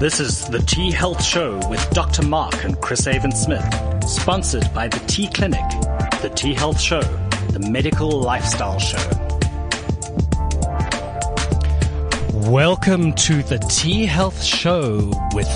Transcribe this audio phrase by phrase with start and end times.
[0.00, 2.26] This is the T Health Show with Dr.
[2.26, 3.62] Mark and Chris Avon Smith,
[4.08, 5.60] sponsored by the T Clinic,
[6.22, 7.02] the T Health Show,
[7.52, 8.96] the medical lifestyle show.
[12.50, 15.46] Welcome to the T Health Show with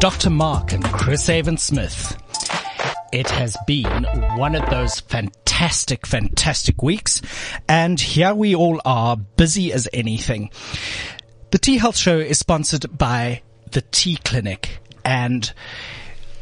[0.00, 0.30] Dr.
[0.30, 2.16] Mark and Chris Avon Smith.
[3.12, 4.04] It has been
[4.38, 7.20] one of those fantastic, fantastic weeks,
[7.68, 10.50] and here we all are, busy as anything.
[11.50, 13.42] The T Health Show is sponsored by
[13.72, 14.78] the T Clinic.
[15.04, 15.52] And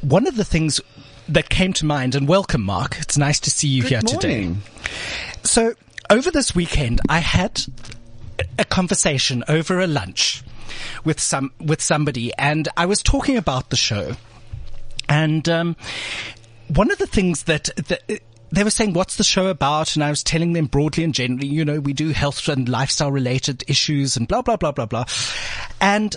[0.02, 0.80] one of the things
[1.28, 2.98] that came to mind, and welcome, Mark.
[3.00, 4.20] It's nice to see you Good here morning.
[4.20, 4.90] today.
[5.44, 5.74] So
[6.10, 7.62] over this weekend, I had
[8.58, 10.42] a conversation over a lunch
[11.04, 14.16] with some, with somebody and I was talking about the show
[15.08, 15.76] and, um,
[16.68, 18.22] one of the things that, that
[18.52, 19.94] they were saying, what's the show about?
[19.94, 23.10] And I was telling them broadly and generally, you know, we do health and lifestyle
[23.10, 25.04] related issues and blah, blah, blah, blah, blah.
[25.80, 26.16] And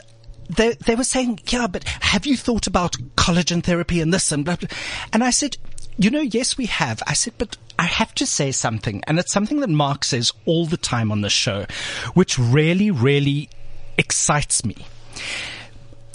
[0.56, 4.46] they, they were saying, yeah, but have you thought about collagen therapy and this and
[4.46, 4.70] blah, blah.
[5.12, 5.58] And I said,
[5.98, 7.02] you know, yes, we have.
[7.06, 9.04] I said, but I have to say something.
[9.08, 11.66] And it's something that Mark says all the time on the show,
[12.14, 13.50] which really, really
[13.98, 14.76] excites me.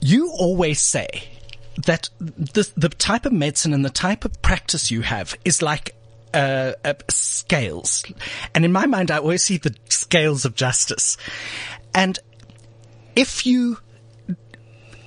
[0.01, 1.29] You always say
[1.87, 5.95] that the, the type of medicine and the type of practice you have is like
[6.35, 8.05] uh, uh, scales.
[8.55, 11.17] And in my mind, I always see the scales of justice.
[11.95, 12.19] And
[13.15, 13.79] if you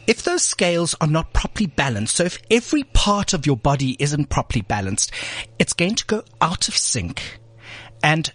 [0.07, 4.29] if those scales are not properly balanced, so if every part of your body isn't
[4.29, 5.11] properly balanced,
[5.59, 7.39] it's going to go out of sync.
[8.03, 8.31] And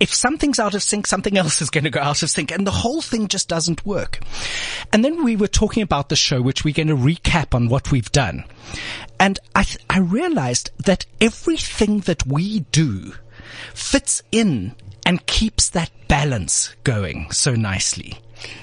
[0.00, 2.66] if something's out of sync, something else is going to go out of sync and
[2.66, 4.20] the whole thing just doesn't work.
[4.92, 7.92] And then we were talking about the show, which we're going to recap on what
[7.92, 8.44] we've done.
[9.18, 13.12] And I, th- I realized that everything that we do
[13.74, 14.74] fits in
[15.04, 18.18] and keeps that balance going so nicely.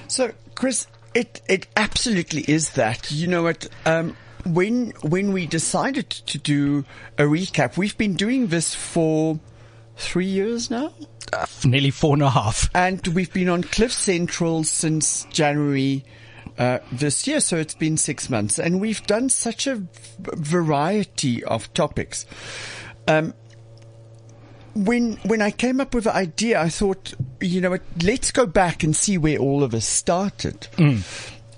[0.08, 0.88] So, Chris,
[1.20, 3.10] it it absolutely is that.
[3.10, 3.68] You know what?
[3.84, 6.84] Um, when when we decided to do
[7.18, 9.38] a recap, we've been doing this for
[9.96, 10.92] three years now,
[11.32, 12.70] Uh, nearly four and a half.
[12.74, 16.04] and we've been on Cliff Central since January.
[16.56, 19.86] Uh, this year, so it's been six months, and we've done such a v-
[20.34, 22.26] variety of topics.
[23.06, 23.32] Um,
[24.74, 28.46] when when I came up with the idea, I thought, you know, what, let's go
[28.46, 30.68] back and see where all of us started.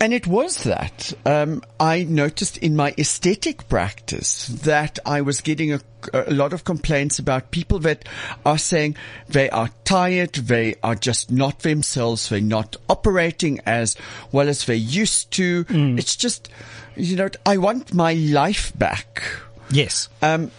[0.03, 5.75] And it was that um, I noticed in my aesthetic practice that I was getting
[5.75, 5.81] a,
[6.15, 8.09] a lot of complaints about people that
[8.47, 8.97] are saying
[9.29, 13.95] they are tired, they are just not themselves, they're not operating as
[14.33, 15.67] well as they used to.
[15.99, 16.49] It's just,
[16.97, 19.23] you know, I want my life back.
[19.71, 20.09] Yes.
[20.23, 20.51] Um,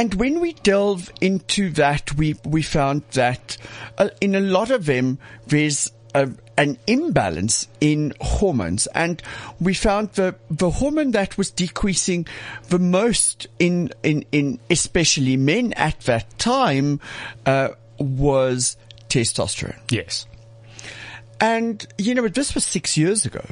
[0.00, 3.58] and when we delve into that, we we found that
[3.98, 9.22] uh, in a lot of them there's a, an imbalance in hormones, and
[9.60, 12.26] we found the the hormone that was decreasing
[12.70, 16.98] the most in in in especially men at that time
[17.44, 17.68] uh,
[17.98, 18.78] was
[19.10, 19.80] testosterone.
[19.90, 20.26] Yes.
[21.42, 23.44] And, you know, this was six years ago.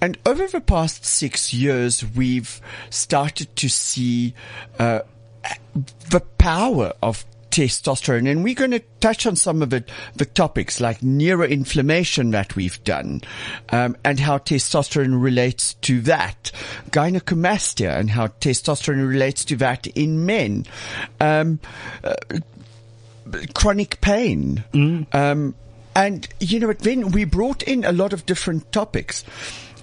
[0.00, 4.34] And over the past six years, we've started to see
[4.78, 5.00] uh,
[6.10, 8.30] the power of testosterone.
[8.30, 9.84] And we're going to touch on some of the,
[10.14, 13.22] the topics like neuroinflammation that we've done
[13.70, 16.52] um, and how testosterone relates to that,
[16.90, 20.66] gynecomastia and how testosterone relates to that in men.
[21.18, 21.60] Um,
[23.54, 24.62] chronic pain.
[25.12, 25.54] Um,
[25.94, 29.24] and you know, then we brought in a lot of different topics.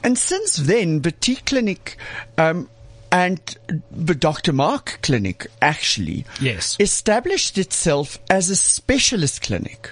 [0.04, 1.98] And since then, the T Clinic,
[2.38, 2.70] um,
[3.14, 3.40] and
[3.92, 4.52] the Dr.
[4.52, 6.76] Mark Clinic actually Yes.
[6.80, 9.92] established itself as a specialist clinic.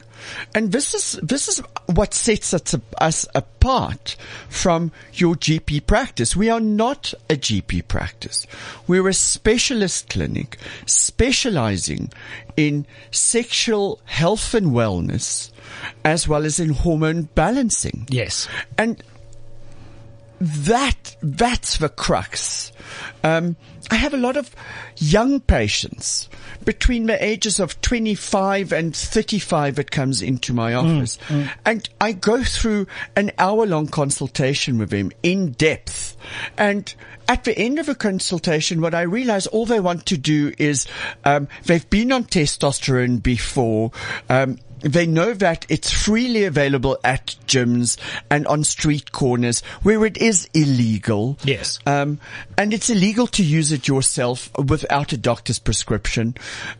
[0.56, 4.16] And this is, this is what sets us, us apart
[4.50, 6.36] from your GP practice.
[6.36, 8.46] We are not a GP practice.
[8.88, 12.12] We're a specialist clinic specializing
[12.58, 15.52] in sexual health and wellness
[16.04, 18.08] as well as in hormone balancing.
[18.10, 18.48] Yes.
[18.78, 19.02] And
[20.42, 22.72] that that's the crux.
[23.24, 23.56] Um,
[23.92, 24.56] I have a lot of
[24.98, 26.30] young patients
[26.66, 31.20] between the ages of 25 and 35 that comes into my office.
[31.64, 36.18] And I go through an hour long consultation with him in depth.
[36.58, 36.94] And
[37.28, 40.88] at the end of a consultation, what I realize all they want to do is,
[41.24, 43.92] um, they've been on testosterone before,
[44.28, 47.98] um, they know that it's freely available at gyms
[48.30, 51.38] and on street corners where it is illegal.
[51.44, 51.80] Yes.
[51.86, 52.20] Um,
[52.58, 56.36] and it's illegal to use it yourself without a doctor's prescription.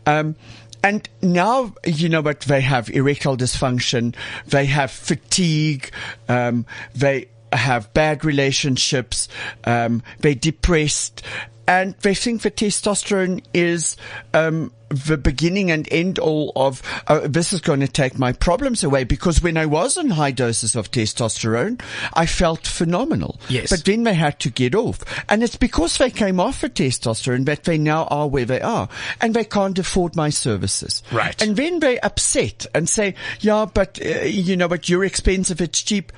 [0.06, 0.36] Um,
[0.84, 4.16] and now, you know what, they have erectile dysfunction,
[4.48, 5.92] they have fatigue,
[6.28, 9.28] um, they, have bad relationships,
[9.64, 11.22] um, they're depressed,
[11.66, 13.96] and they think that testosterone is
[14.34, 18.84] um, the beginning and end all of uh, this is going to take my problems
[18.84, 21.80] away because when I was on high doses of testosterone,
[22.14, 23.40] I felt phenomenal.
[23.48, 23.70] Yes.
[23.70, 25.02] But then they had to get off.
[25.28, 28.88] And it's because they came off the testosterone that they now are where they are.
[29.20, 31.02] And they can't afford my services.
[31.12, 31.40] Right.
[31.40, 35.80] And then they upset and say, yeah, but, uh, you know, but you're expensive, it's
[35.80, 36.12] cheap.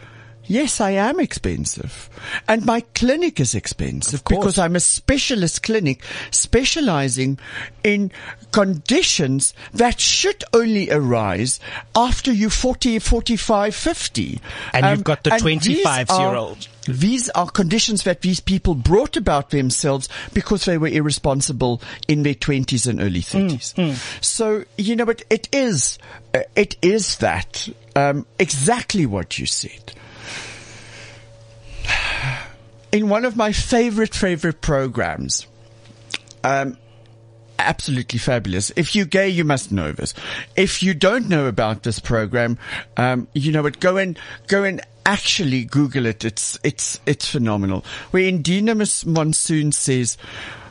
[0.47, 2.11] Yes, I am expensive.
[2.47, 7.39] And my clinic is expensive because I'm a specialist clinic specializing
[7.83, 8.13] in
[8.53, 11.61] conditions that should only arise
[11.97, 14.41] after you're 40, 45, 50.
[14.73, 16.69] And you've got the 25-year-old.
[16.87, 22.35] These are conditions that these people brought about themselves because they were irresponsible in their
[22.35, 23.75] 20s and early 30s.
[24.23, 25.99] So, you know, it, it is,
[26.35, 29.95] uh, it is that, um, exactly what you said
[32.93, 35.47] in one of my favorite, favorite programs.
[36.43, 36.79] Um,
[37.59, 38.71] absolutely fabulous.
[38.77, 40.15] If you're gay, you must know this.
[40.57, 42.59] If you don't know about this program,
[42.97, 46.25] um, you know what, go and, go and actually Google it.
[46.25, 47.85] It's, it's, it's phenomenal.
[48.11, 50.17] Where Edina Monsoon says,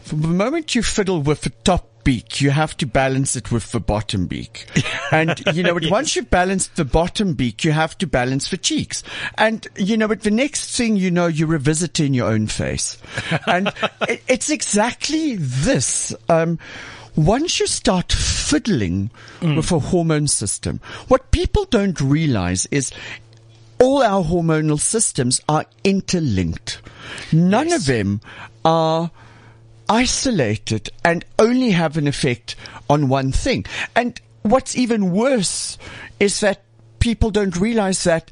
[0.01, 3.71] from the moment you fiddle with the top beak, you have to balance it with
[3.71, 4.67] the bottom beak.
[5.11, 8.57] And, you know, what, once you balance the bottom beak, you have to balance the
[8.57, 9.03] cheeks.
[9.37, 12.97] And, you know, but the next thing you know, you're revisiting your own face.
[13.45, 13.67] And
[14.09, 16.15] it, it's exactly this.
[16.29, 16.57] Um,
[17.15, 20.79] once you start fiddling with a hormone system,
[21.09, 22.91] what people don't realize is
[23.79, 26.81] all our hormonal systems are interlinked.
[27.31, 28.21] None of them
[28.65, 29.11] are
[29.93, 32.55] isolated and only have an effect
[32.89, 33.63] on one thing.
[33.95, 35.77] And what's even worse
[36.19, 36.63] is that
[36.99, 38.31] people don't realize that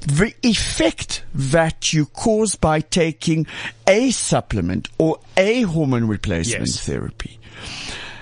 [0.00, 3.46] the effect that you cause by taking
[3.86, 6.84] a supplement or a hormone replacement Yes.
[6.84, 7.38] therapy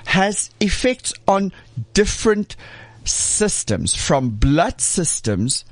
[0.05, 1.53] has effects on
[1.95, 2.55] different
[3.05, 5.65] systems from blood systems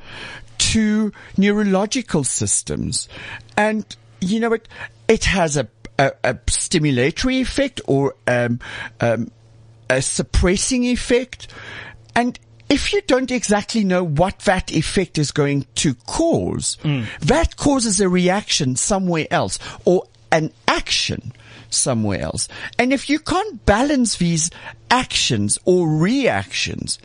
[0.58, 3.08] to neurological systems.
[3.56, 3.84] And
[4.20, 4.66] you know, it,
[5.06, 8.60] it has a, a, a stimulatory effect or, um,
[9.00, 9.30] um,
[9.90, 11.48] a suppressing effect.
[12.14, 16.76] And if you don't exactly know what that effect is going to cause,
[17.20, 21.32] that causes a reaction somewhere else or an action
[21.70, 22.48] somewhere else.
[22.78, 24.50] And if you can't balance these
[24.90, 26.98] actions or reactions,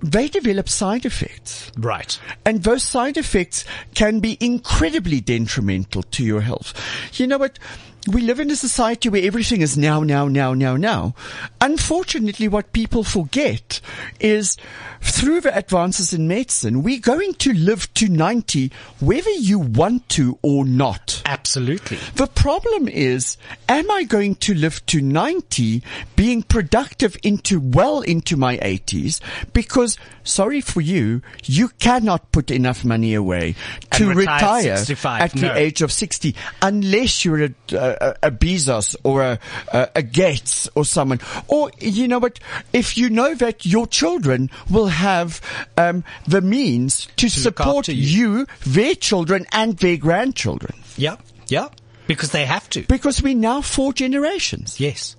[0.00, 1.72] they develop side effects.
[1.78, 2.18] Right.
[2.44, 3.64] And those side effects
[3.94, 6.74] can be incredibly detrimental to your health.
[7.14, 7.58] You know what?
[8.06, 11.14] We live in a society where everything is now, now, now, now, now.
[11.60, 13.80] Unfortunately, what people forget
[14.20, 14.58] is
[15.00, 20.38] through the advances in medicine, we're going to live to 90 whether you want to
[20.42, 21.22] or not.
[21.26, 21.98] Absolutely.
[22.14, 23.36] The problem is,
[23.68, 25.82] am I going to live to 90
[26.16, 29.20] being productive into well into my 80s?
[29.52, 33.54] Because, sorry for you, you cannot put enough money away
[33.92, 38.28] to retire at retire 65, at the age of 60 unless you're a, uh, a,
[38.28, 39.38] a Bezos or a,
[39.72, 41.20] a, a Gates or someone.
[41.48, 42.40] Or, you know what,
[42.72, 45.40] if you know that your children will have
[45.76, 47.94] um, the means to, look support you.
[47.94, 50.74] you, their children and their grandchildren.
[50.96, 51.16] Yeah.
[51.48, 51.68] Yeah.
[52.06, 52.82] Because they have to.
[52.82, 54.78] Because we're now four generations.
[54.78, 55.16] Yes.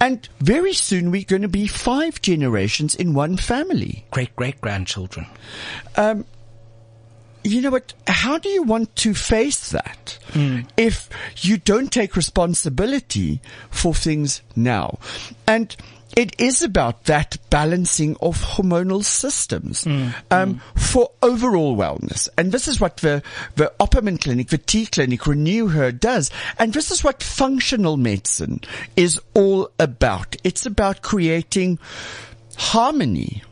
[0.00, 4.04] And very soon we're going to be five generations in one family.
[4.10, 5.26] Great great grandchildren.
[7.44, 7.92] You know what?
[8.06, 10.60] How do you want to face that hmm.
[10.78, 14.98] if you don't take responsibility for things now?
[15.46, 15.76] And
[16.16, 20.08] it is about that balancing of hormonal systems hmm.
[20.30, 20.78] um, hmm.
[20.78, 22.28] for overall wellness.
[22.38, 23.22] And this is what the,
[23.56, 26.30] the Opperman Clinic, the T Clinic, Renew Her does.
[26.58, 28.60] And this is what functional medicine
[28.96, 30.36] is all about.
[30.44, 31.78] It's about creating
[32.56, 33.42] harmony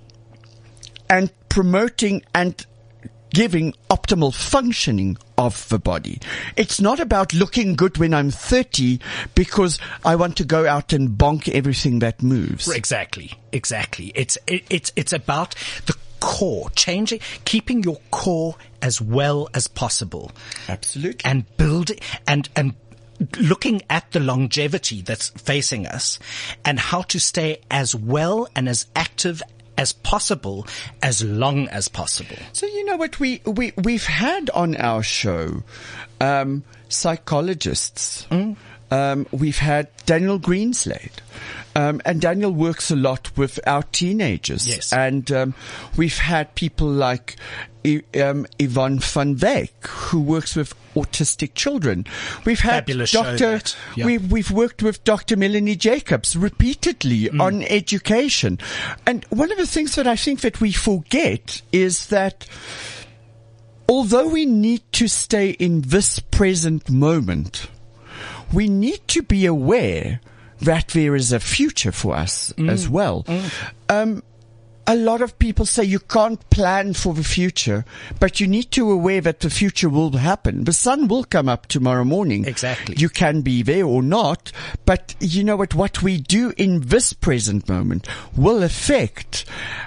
[1.11, 2.65] and promoting and
[3.33, 6.21] giving optimal functioning of the body.
[6.57, 8.99] It's not about looking good when I'm 30
[9.35, 12.69] because I want to go out and bonk everything that moves.
[12.69, 13.33] Exactly.
[13.53, 14.13] Exactly.
[14.15, 15.55] It's it, it's it's about
[15.87, 20.31] the core, changing, keeping your core as well as possible.
[20.69, 21.21] Absolutely.
[21.25, 22.75] and building and and
[23.39, 26.19] looking at the longevity that's facing us
[26.65, 29.43] and how to stay as well and as active
[29.79, 30.67] as possible
[31.03, 32.37] as long as possible.
[32.53, 35.63] So you know what we we we've had on our show,
[36.21, 38.27] um, psychologists.
[38.91, 41.21] Um, we've had Daniel Greenslade.
[41.75, 44.67] Um, and Daniel works a lot with our teenagers.
[44.69, 44.93] Yes.
[44.93, 45.55] And um,
[45.97, 47.37] we've had people like
[47.85, 52.05] I- um, Yvonne van Wyk, who works with autistic children.
[52.45, 53.61] We've had Fabulous Dr.
[53.97, 54.05] Yeah.
[54.05, 55.37] We've, we've worked with Dr.
[55.37, 57.41] Melanie Jacobs repeatedly Mm.
[57.41, 58.59] on education.
[59.07, 62.47] And one of the things that I think that we forget is that
[63.89, 67.67] although we need to stay in this present moment,
[68.53, 70.21] we need to be aware
[70.63, 72.71] that there is a future for us Mm.
[72.71, 73.25] as well.
[73.89, 74.23] Um,
[74.85, 77.85] a lot of people say you can't plan for the future,
[78.19, 80.65] but you need to aware that the future will happen.
[80.65, 82.47] The sun will come up tomorrow morning.
[82.47, 82.97] Exactly.
[82.99, 84.51] You can be there or not,
[84.85, 85.75] but you know what?
[85.77, 89.45] What we do in this present moment will affect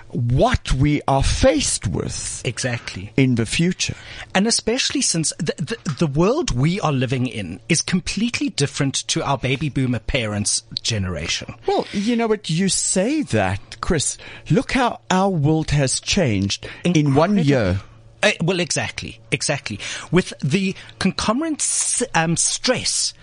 [0.10, 3.12] what we are faced with Exactly.
[3.18, 3.96] in the future.
[4.34, 9.24] And especially since the, the, the world we are living in is completely different to
[9.24, 11.54] our baby boomer parents' generation.
[11.68, 12.50] Well, you know what?
[12.50, 14.18] You say that, Chris.
[14.50, 17.82] Look how our world has changed in one year.
[18.26, 19.80] Uh, well, exactly, exactly.
[20.12, 23.14] With the concomitant s- um, stress,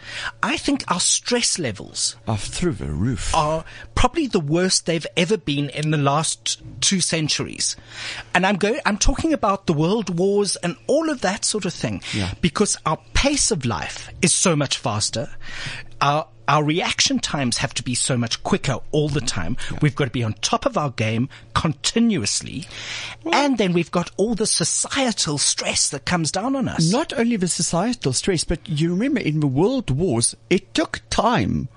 [0.43, 3.35] I think our stress levels Are through the roof.
[3.35, 3.65] are
[3.97, 7.75] probably the worst they've ever been in the last two centuries.
[8.35, 11.75] And I'm going, I'm talking about the world wars and all of that sort of
[11.75, 12.01] thing.
[12.15, 12.33] Yeah.
[12.41, 15.29] Because our pace of life is so much faster.
[16.03, 19.57] Our, our reaction times have to be so much quicker all the time.
[19.81, 22.67] We've got to be on top of our game continuously.
[23.33, 26.91] and then we've got all the societal stress that comes down on us.
[26.91, 31.69] Not only the societal stress, but you remember in the world wars, it took time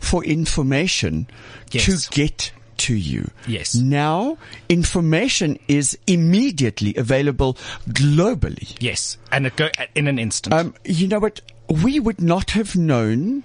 [0.00, 1.26] for information
[1.70, 2.06] Yes.
[2.06, 3.30] to get to you.
[3.46, 3.74] Yes.
[3.74, 4.38] Now,
[4.68, 7.54] information is immediately available
[7.88, 8.76] globally.
[8.80, 9.16] yes.
[9.30, 10.54] And it go in an instant.
[10.54, 11.40] Um, you know what?
[11.68, 13.42] We would not have known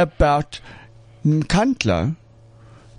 [0.00, 0.60] about
[1.24, 2.16] Nkandla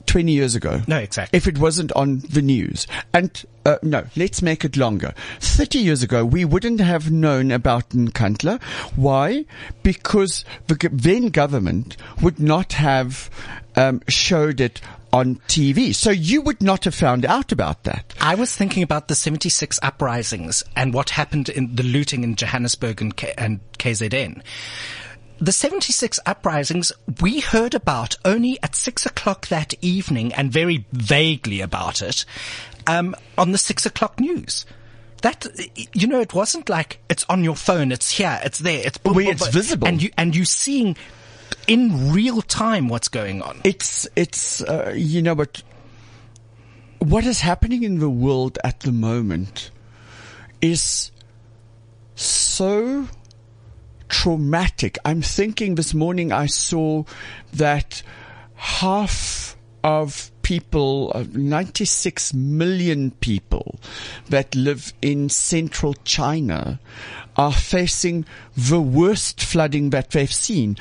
[0.06, 0.82] 20 years ago.
[0.88, 1.38] No, exactly.
[1.38, 2.86] If it wasn't on the news.
[3.14, 5.14] And, uh, no, let's make it longer.
[5.40, 8.62] 30 years ago, we wouldn't have known about Nkandla.
[8.96, 9.46] Why?
[9.84, 13.30] Because the then government would not have,
[13.76, 14.82] um, showed it
[15.14, 15.94] on TV.
[15.94, 18.14] So you would not have found out about that.
[18.20, 23.02] I was thinking about the 76 uprisings and what happened in the looting in Johannesburg
[23.02, 24.42] and, K- and KZN.
[25.42, 31.62] The 76 uprisings we heard about only at six o'clock that evening and very vaguely
[31.62, 32.26] about it,
[32.86, 34.68] um, on the six o'clock news.
[35.24, 35.48] That,
[35.94, 39.14] you know, it wasn't like it's on your phone, it's here, it's there, it's, boom,
[39.16, 39.88] boom, it's boom, visible.
[39.88, 40.96] And you, and you seeing
[41.68, 43.62] in real time what's going on.
[43.64, 45.64] It's, it's, uh, you know but
[47.00, 49.72] what is happening in the world at the moment
[50.62, 51.12] is
[52.14, 53.08] so
[54.12, 54.98] traumatic.
[55.06, 57.06] I'm thinking this morning I saw
[57.54, 58.04] that
[58.56, 63.80] half of people, uh, 96 million people
[64.30, 66.80] that live in central China
[67.38, 68.26] are facing
[68.56, 70.76] the worst flooding that they've seen.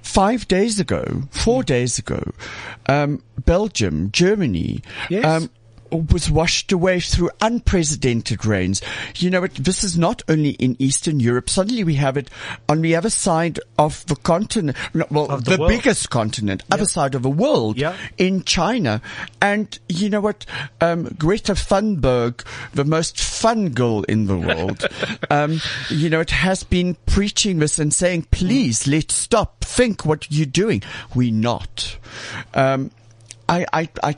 [0.00, 2.32] Five days ago, four days ago,
[2.88, 5.24] um, Belgium, Germany, Yes.
[5.24, 5.50] um,
[5.92, 8.82] was washed away through unprecedented rains.
[9.16, 11.48] You know, it, this is not only in Eastern Europe.
[11.50, 12.28] Suddenly we have it
[12.68, 14.76] on the other side of the continent,
[15.10, 17.96] well, Of the the, biggest continent, other side of the world, Yeah.
[18.18, 19.00] in China.
[19.40, 20.46] And you know what?
[20.80, 24.86] Um, Greta Thunberg, the most fun girl in the world,
[25.30, 30.26] um, you know, it has been preaching this and saying, please, let's stop, think what
[30.30, 30.82] you're doing.
[31.14, 31.96] We're not.
[32.54, 32.90] Um,
[33.48, 34.16] I, I, I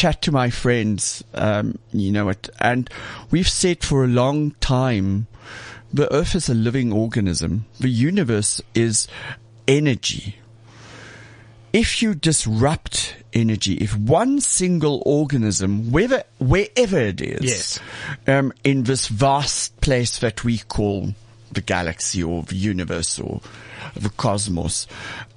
[0.00, 2.88] chat to my friends, um, you know it, and
[3.30, 5.26] we've said for a long time,
[5.92, 7.66] the earth is a living organism.
[7.80, 9.06] The universe is
[9.68, 10.36] energy.
[11.74, 17.80] If you disrupt energy, if one single organism, whether, wherever it is, Yes.
[18.26, 21.14] um, in this vast place that we call
[21.52, 23.40] the galaxy or the universe or
[23.94, 24.86] the cosmos,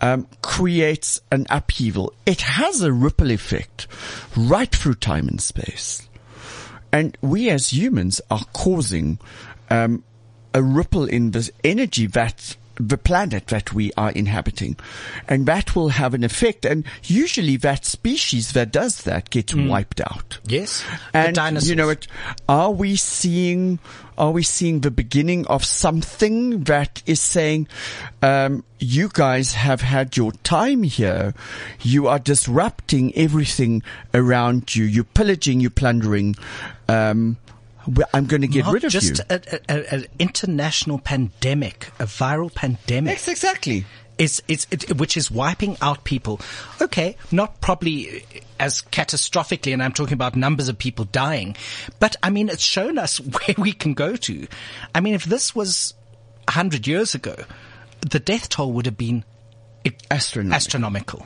[0.02, 3.88] um, creates an upheaval, it has a ripple effect
[4.36, 6.08] right through time and space.
[6.92, 9.20] And we as humans are causing
[9.70, 10.04] um,
[10.54, 14.76] a ripple in this energy that the planet that we are inhabiting.
[15.28, 16.66] And that will have an effect.
[16.66, 20.40] And usually that species that does that gets wiped out.
[20.48, 20.84] Yes.
[21.14, 21.70] And dinosaurs.
[21.70, 22.08] you know it,
[22.50, 23.80] are we seeing,
[24.18, 27.68] are we seeing the beginning of something that is saying,
[28.22, 31.34] um, you guys have had your time here.
[31.82, 34.84] You are disrupting everything around you.
[34.84, 36.36] You're pillaging, you're plundering.
[36.90, 37.38] Um,
[38.14, 39.26] I'm going to get Not rid of just you.
[39.30, 43.12] a- an international pandemic, a viral pandemic.
[43.14, 43.86] Yes, exactly.
[44.18, 46.40] is is it, which is wiping out people.
[46.82, 48.26] Okay, not probably
[48.60, 51.56] as catastrophically, and I'm talking about numbers of people dying,
[52.00, 54.48] but I mean it's shown us where we can go to.
[54.96, 55.94] I mean, if this was
[56.48, 57.36] 100 years ago,
[58.02, 59.24] the death toll would have been
[60.12, 60.56] Astronomical.
[60.56, 61.26] astronomical.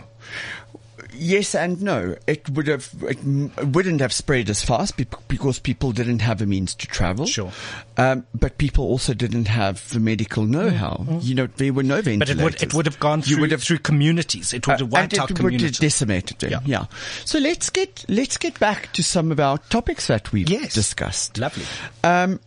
[1.18, 2.16] Yes and no.
[2.28, 3.18] It would have, it
[3.66, 4.96] wouldn't have spread as fast
[5.28, 7.26] because people didn't have a means to travel.
[7.26, 7.52] Sure.
[7.98, 11.06] Um, but people also didn't have the medical know-how.
[11.22, 12.20] You know, there were no Mm-hmm.
[12.20, 14.54] But it would, it would have gone You through, would have through communities.
[14.54, 16.52] It would have Uh, wiped and out it would have decimated them.
[16.52, 16.60] Yeah.
[16.66, 16.86] Yeah.
[17.26, 20.74] So let's get let's get back to some of our topics that we've Yes.
[20.74, 21.38] discussed.
[21.38, 21.66] Lovely.
[22.04, 22.40] Um,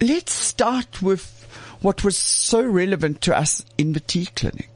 [0.00, 1.46] let's start with
[1.80, 4.70] what was so relevant to us in the T clinic.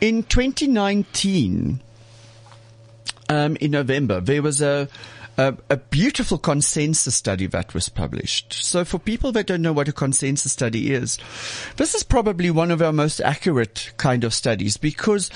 [0.00, 1.82] In 2019,
[3.28, 4.88] um, in November, there was a,
[5.36, 8.52] a a beautiful consensus study that was published.
[8.52, 11.18] So for people that don't know what a consensus study is,
[11.76, 15.30] this is probably one of our most accurate kind of studies because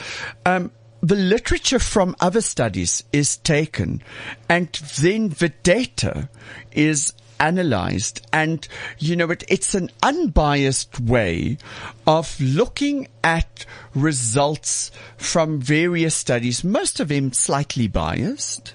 [0.47, 4.02] um, the literature from other studies is taken
[4.49, 6.30] and then the data
[6.73, 8.67] is analyzed and
[8.99, 11.59] you know it, it's an unbiased way
[12.07, 18.73] of looking at results from various studies most of them slightly biased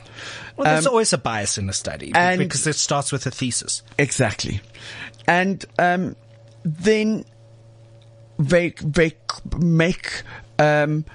[0.58, 3.82] Well, there's always a bias in a study and- because it starts with a thesis.
[3.98, 4.60] Exactly.
[5.28, 6.16] And um,
[6.64, 7.24] then
[8.38, 9.14] they they
[9.58, 10.24] make
[10.58, 11.06] um,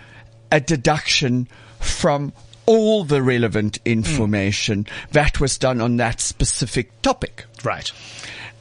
[0.50, 1.48] a deduction
[1.80, 2.32] from
[2.66, 7.44] all the relevant information that was done on that specific topic.
[7.62, 7.92] Right.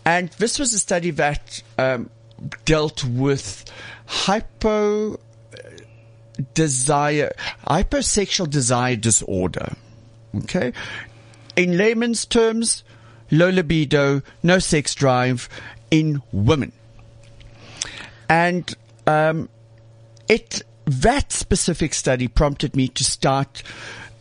[0.06, 2.10] And this was a study that um,
[2.66, 3.66] dealt with
[4.06, 5.20] hypo
[6.54, 7.32] desire,
[7.68, 9.74] hypersexual desire disorder.
[10.36, 10.74] Okay.
[11.56, 12.84] In layman's terms,
[13.32, 15.48] low libido, no sex drive
[15.92, 16.72] in women.
[18.28, 18.74] And,
[19.06, 19.50] um,
[20.28, 23.64] it, that specific study prompted me to start,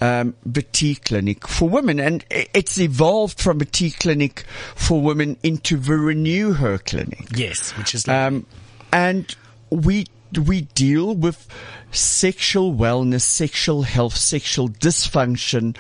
[0.01, 5.37] um, the T clinic for women and it's evolved from a T clinic for women
[5.43, 7.27] into the renew her clinic.
[7.35, 8.47] Yes, which is Um,
[8.93, 9.35] and
[9.71, 10.07] we
[10.39, 11.47] we deal with
[11.91, 15.77] sexual wellness, sexual health, sexual dysfunction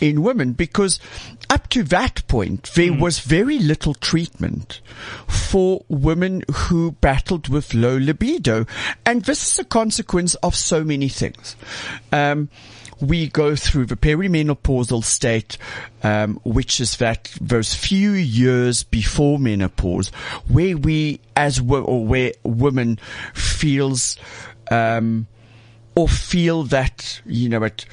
[0.00, 0.52] in women?
[0.52, 1.00] Because
[1.48, 4.80] up to that point there was very little treatment
[5.26, 8.66] for women who battled with low libido,
[9.04, 11.56] and this is a consequence of so many things.
[12.12, 12.48] Um,
[13.00, 15.58] we go through the perimenopausal state,
[16.02, 20.08] um, which is that those few years before menopause,
[20.48, 22.98] where we, as wo- or where women
[23.34, 24.16] feels,
[24.70, 25.26] um,
[25.94, 27.86] or feel that you know it.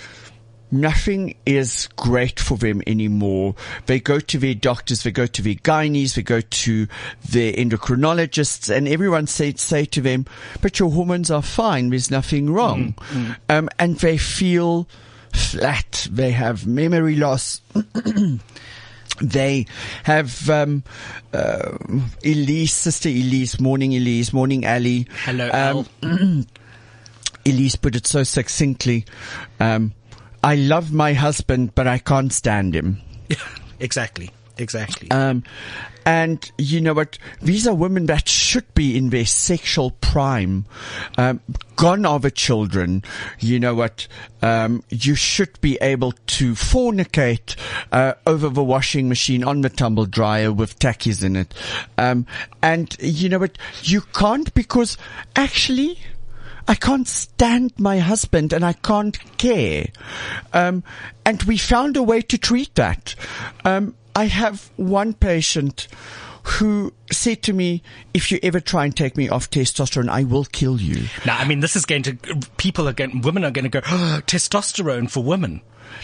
[0.73, 3.53] Nothing is great for them anymore.
[3.85, 6.87] They go to their doctors, they go to their gynaes, they go to
[7.29, 10.25] their endocrinologists, and everyone say say to them,
[10.61, 11.89] "But your hormones are fine.
[11.91, 12.95] There's nothing wrong,"
[13.49, 14.87] Um, and they feel
[15.31, 16.07] flat.
[16.11, 17.61] They have memory loss.
[19.21, 19.67] They
[20.03, 20.83] have um,
[21.33, 21.77] uh,
[22.25, 25.05] Elise, sister Elise, morning Elise, morning Ali.
[25.23, 26.47] Hello, Um,
[27.45, 29.05] Elise put it so succinctly.
[29.59, 29.93] Um,
[30.43, 33.01] I love my husband, but I can't stand him.
[33.79, 34.31] exactly.
[34.57, 35.09] Exactly.
[35.09, 35.43] Um,
[36.05, 37.17] and you know what?
[37.41, 40.65] These are women that should be in their sexual prime.
[41.17, 41.41] Um,
[41.75, 43.03] gone are the children.
[43.39, 44.07] You know what?
[44.41, 47.55] Um, you should be able to fornicate
[47.91, 51.53] uh, over the washing machine on the tumble dryer with tackies in it.
[51.97, 52.27] Um,
[52.61, 53.57] and you know what?
[53.81, 54.97] You can't because
[55.35, 55.97] actually.
[56.67, 59.87] I can't stand my husband and I can't care.
[60.53, 60.83] Um,
[61.25, 63.15] and we found a way to treat that.
[63.65, 65.87] Um, I have one patient
[66.43, 67.81] who said to me,
[68.13, 71.07] if you ever try and take me off testosterone, I will kill you.
[71.25, 72.15] now, I mean, this is going to,
[72.57, 75.61] people are going, women are going to go, oh, testosterone for women.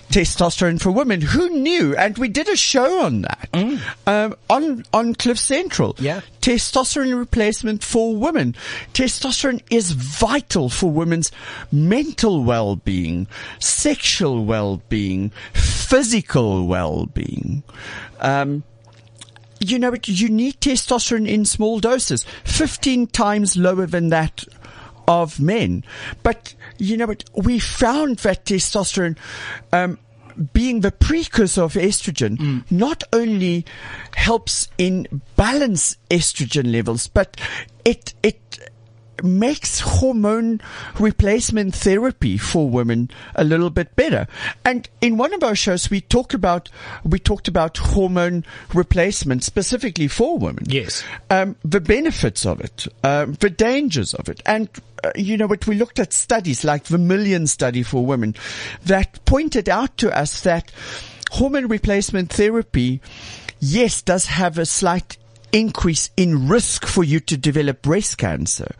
[0.10, 1.21] Testosterone for women.
[1.21, 1.95] Who knew?
[1.95, 3.49] And we did a show on that
[4.08, 5.95] um, on on Cliff Central.
[5.99, 6.21] Yeah.
[6.41, 8.56] testosterone replacement for women.
[8.93, 11.32] Testosterone is vital for women's
[11.71, 13.28] mental well-being,
[13.60, 17.63] sexual well-being, physical well-being.
[18.19, 18.63] Um,
[19.60, 24.45] you know, you need testosterone in small doses, 15 times lower than that
[25.08, 25.84] of men.
[26.23, 29.17] But, you know, what we found that testosterone,
[29.71, 29.99] um,
[30.53, 33.65] being the precursor of estrogen, not only
[34.15, 37.39] helps in balance estrogen levels, but
[37.83, 38.71] it, it,
[39.23, 40.62] makes hormone
[40.99, 44.27] replacement therapy for women a little bit better.
[44.65, 46.69] And in one of our shows, we talked about,
[47.03, 50.65] we talked about hormone replacement specifically for women.
[50.67, 51.03] Yes.
[51.29, 54.41] Um, the benefits of it, um, the dangers of it.
[54.45, 54.69] And,
[55.03, 58.36] uh, you know, what we looked at studies like the Million study for women
[58.86, 60.71] that pointed out to us that
[61.32, 63.01] hormone replacement therapy,
[63.60, 65.17] yes, does have a slight
[65.51, 68.75] increase in risk for you to develop breast cancer.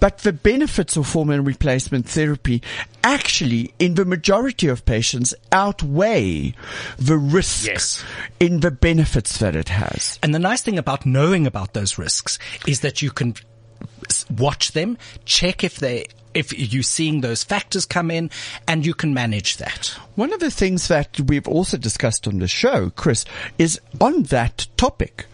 [0.00, 2.62] But the benefits of hormone replacement therapy
[3.02, 6.54] actually, in the majority of patients, outweigh
[6.96, 8.04] the risks Yes.
[8.40, 10.18] in the benefits that it has.
[10.22, 13.34] And the nice thing about knowing about those risks is that you can
[14.30, 18.30] watch them, check if they, if you're seeing those factors come in
[18.68, 19.96] and you can manage that.
[20.16, 23.24] One of the things that we've also discussed on the show, Chris,
[23.58, 25.26] is on that topic.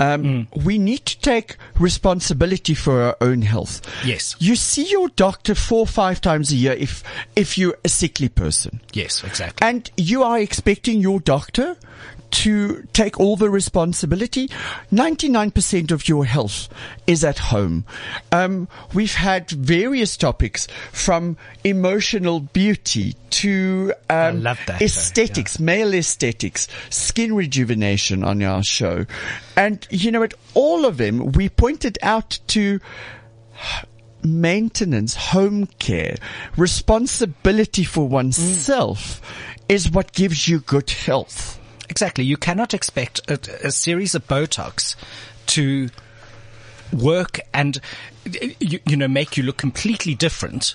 [0.00, 3.80] Um, We need to take responsibility for our own health.
[4.04, 4.36] Yes.
[4.38, 7.02] You see your doctor four or five times a year if,
[7.36, 8.80] if you're a sickly person.
[8.92, 9.66] Yes, exactly.
[9.66, 11.76] And you are expecting your doctor
[12.32, 14.48] to take all the responsibility.
[14.92, 16.68] 99% of your health
[17.06, 17.84] is at home.
[18.32, 26.68] Um, we've had various topics from emotional beauty to um, that, though, aesthetics, male aesthetics,
[26.90, 29.06] skin rejuvenation on our show.
[29.56, 32.80] And you know at All of them, we pointed out to
[34.24, 36.16] maintenance, home care,
[36.56, 39.20] responsibility for oneself
[39.68, 41.58] is what gives you good health.
[41.88, 42.24] Exactly.
[42.24, 44.96] You cannot expect a, a series of Botox
[45.46, 45.88] to
[46.92, 47.80] work and,
[48.60, 50.74] you, you know, make you look completely different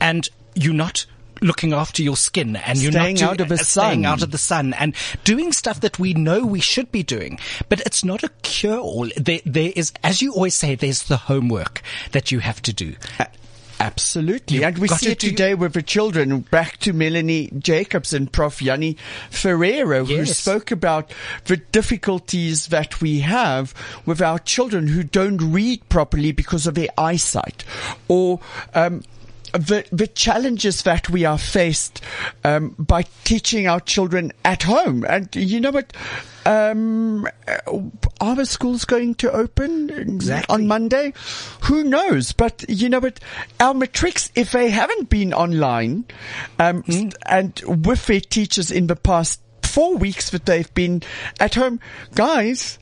[0.00, 1.06] and you're not
[1.42, 4.04] looking after your skin and you're Staying not out of the uh, staying sun.
[4.04, 7.38] out of the sun and doing stuff that we know we should be doing.
[7.68, 9.08] But it's not a cure all.
[9.16, 12.94] There, there is, as you always say, there's the homework that you have to do.
[13.18, 13.24] Uh,
[13.80, 14.56] Absolutely.
[14.56, 16.40] You've and we see it today with the children.
[16.40, 18.60] Back to Melanie Jacobs and Prof.
[18.60, 18.96] Yanni
[19.30, 21.12] Ferreira, who spoke about
[21.46, 26.88] the difficulties that we have with our children who don't read properly because of their
[26.98, 27.64] eyesight
[28.08, 28.40] or,
[28.74, 29.02] um,
[29.52, 32.02] the, the challenges that we are faced
[32.44, 35.04] um, by teaching our children at home.
[35.08, 35.92] And you know what?
[36.46, 37.26] Um,
[38.20, 40.54] are the schools going to open Exactly.
[40.54, 41.12] on Monday?
[41.62, 42.32] Who knows?
[42.32, 43.20] But you know what?
[43.60, 46.04] Our matrics, if they haven't been online,
[46.58, 46.84] um,
[47.26, 51.02] and with their teachers in the past four weeks that they've been
[51.38, 51.80] at home,
[52.14, 52.78] guys,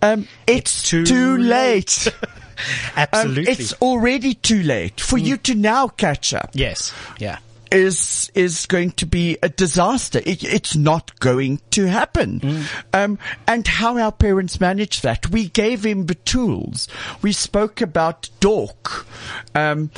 [0.00, 2.08] um, it's, too too, late.
[2.08, 2.28] Um,
[2.96, 3.52] Absolutely.
[3.52, 6.50] it's already too late for you to now catch up.
[6.54, 6.92] yes.
[7.18, 7.38] Yeah.
[7.70, 10.18] Is is going to be a disaster.
[10.18, 12.66] It, it's not going to happen.
[12.92, 16.86] Um, and how our parents managed that, we gave him the tools.
[17.22, 19.06] We spoke about Dork.
[19.54, 19.90] Um,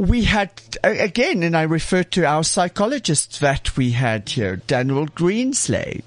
[0.00, 0.50] we had
[0.82, 6.04] again, and I refer to our psychologist that we had here, Daniel Greenslade,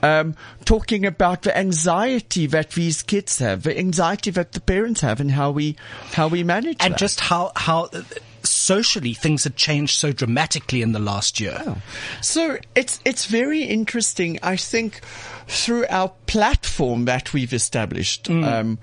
[0.00, 5.20] um, talking about the anxiety that these kids have, the anxiety that the parents have,
[5.20, 5.76] and how we
[6.12, 6.84] how we manage it.
[6.84, 6.98] and that.
[6.98, 8.02] just how how uh,
[8.44, 11.60] socially things have changed so dramatically in the last year.
[11.66, 11.78] Oh.
[12.20, 14.38] So it's it's very interesting.
[14.44, 15.00] I think
[15.48, 18.30] through our platform that we've established.
[18.30, 18.78] Um,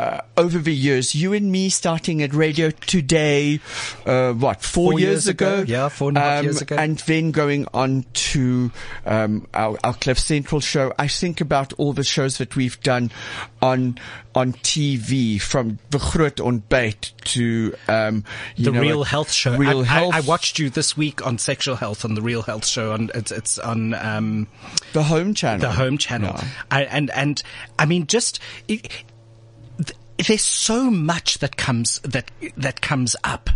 [0.00, 3.60] uh, over the years, you and me starting at Radio Today,
[4.06, 5.64] uh, what, four, Four years, years ago.
[5.66, 6.76] Yeah, four and a half years ago.
[6.76, 8.72] And then going on to
[9.04, 10.94] um, our, our Cliff Central show.
[10.98, 13.10] I think about all the shows that we've done
[13.60, 13.98] on
[14.34, 18.24] on TV, from The Groot Ontbyt to um,
[18.56, 19.56] you The know, Real Health Show.
[19.56, 20.14] Real I, Health.
[20.14, 22.92] I, I watched you this week on sexual health on the Real Health Show.
[22.92, 24.46] On it's, it's on um,
[24.94, 25.60] the Home Channel.
[25.60, 26.40] the Home Channel.
[26.70, 27.42] I, and and
[27.78, 28.88] I mean, just it,
[30.26, 33.50] there's so much that comes that that comes up,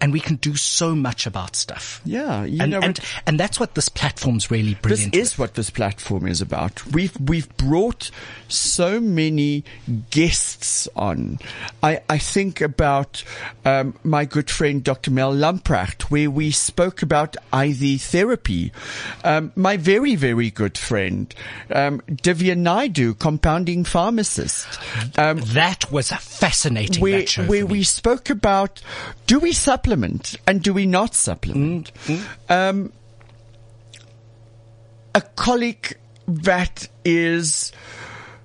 [0.00, 2.00] and we can do so much about stuff.
[2.04, 5.12] Yeah, you and know, and, and that's what this platform's really brilliant.
[5.12, 6.86] This is what this platform is about.
[6.86, 8.10] We've we've brought
[8.48, 9.64] so many
[10.10, 11.38] guests on.
[11.82, 13.24] I I think about
[13.64, 15.10] um, my good friend Dr.
[15.10, 18.72] Mel Lamprecht, where we spoke about IV therapy.
[19.24, 21.34] Um, my very very good friend
[21.74, 24.66] um, Divya Naidu, compounding pharmacist.
[25.18, 27.02] Um, that was fascinating.
[27.02, 28.82] where, where we spoke about
[29.26, 31.92] do we supplement and do we not supplement?
[32.04, 32.52] Mm-hmm.
[32.52, 32.92] Um,
[35.14, 37.72] a colleague that is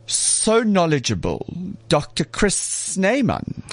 [0.05, 1.45] so knowledgeable,
[1.89, 2.23] Dr.
[2.23, 3.63] Chris Sneyman.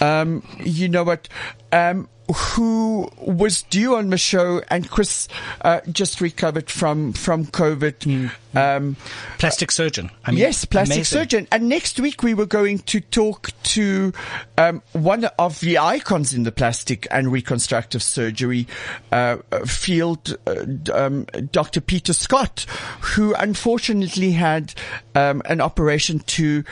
[0.00, 1.28] Um, you know what?
[1.72, 5.28] Um, who was due on the show and Chris,
[5.60, 8.30] uh, just recovered from, from COVID.
[8.54, 8.96] Um,
[9.38, 10.10] plastic surgeon.
[10.24, 11.18] I mean, Yes, plastic amazing.
[11.18, 11.48] surgeon.
[11.52, 14.12] And next week we were going to talk to
[14.56, 18.66] um, one of the icons in the plastic and reconstructive surgery
[19.12, 19.36] uh,
[19.66, 21.82] field, uh, um, Dr.
[21.82, 22.64] Peter Scott,
[23.00, 24.72] who unfortunately had
[25.14, 26.64] um, an operation to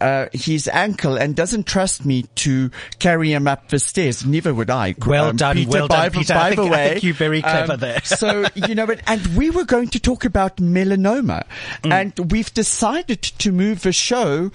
[0.00, 4.24] uh, his ankle and doesn't trust me to carry him up the stairs.
[4.24, 5.06] Neither would I, academic.
[5.06, 6.34] Well um, done, Peter, well by, done, Peter.
[6.34, 8.00] By I think- the I think you're very clever um, there.
[8.04, 11.44] so you know, but, and we were going to talk about melanoma,
[11.82, 11.92] Mm.
[11.92, 14.50] and we've decided to move the show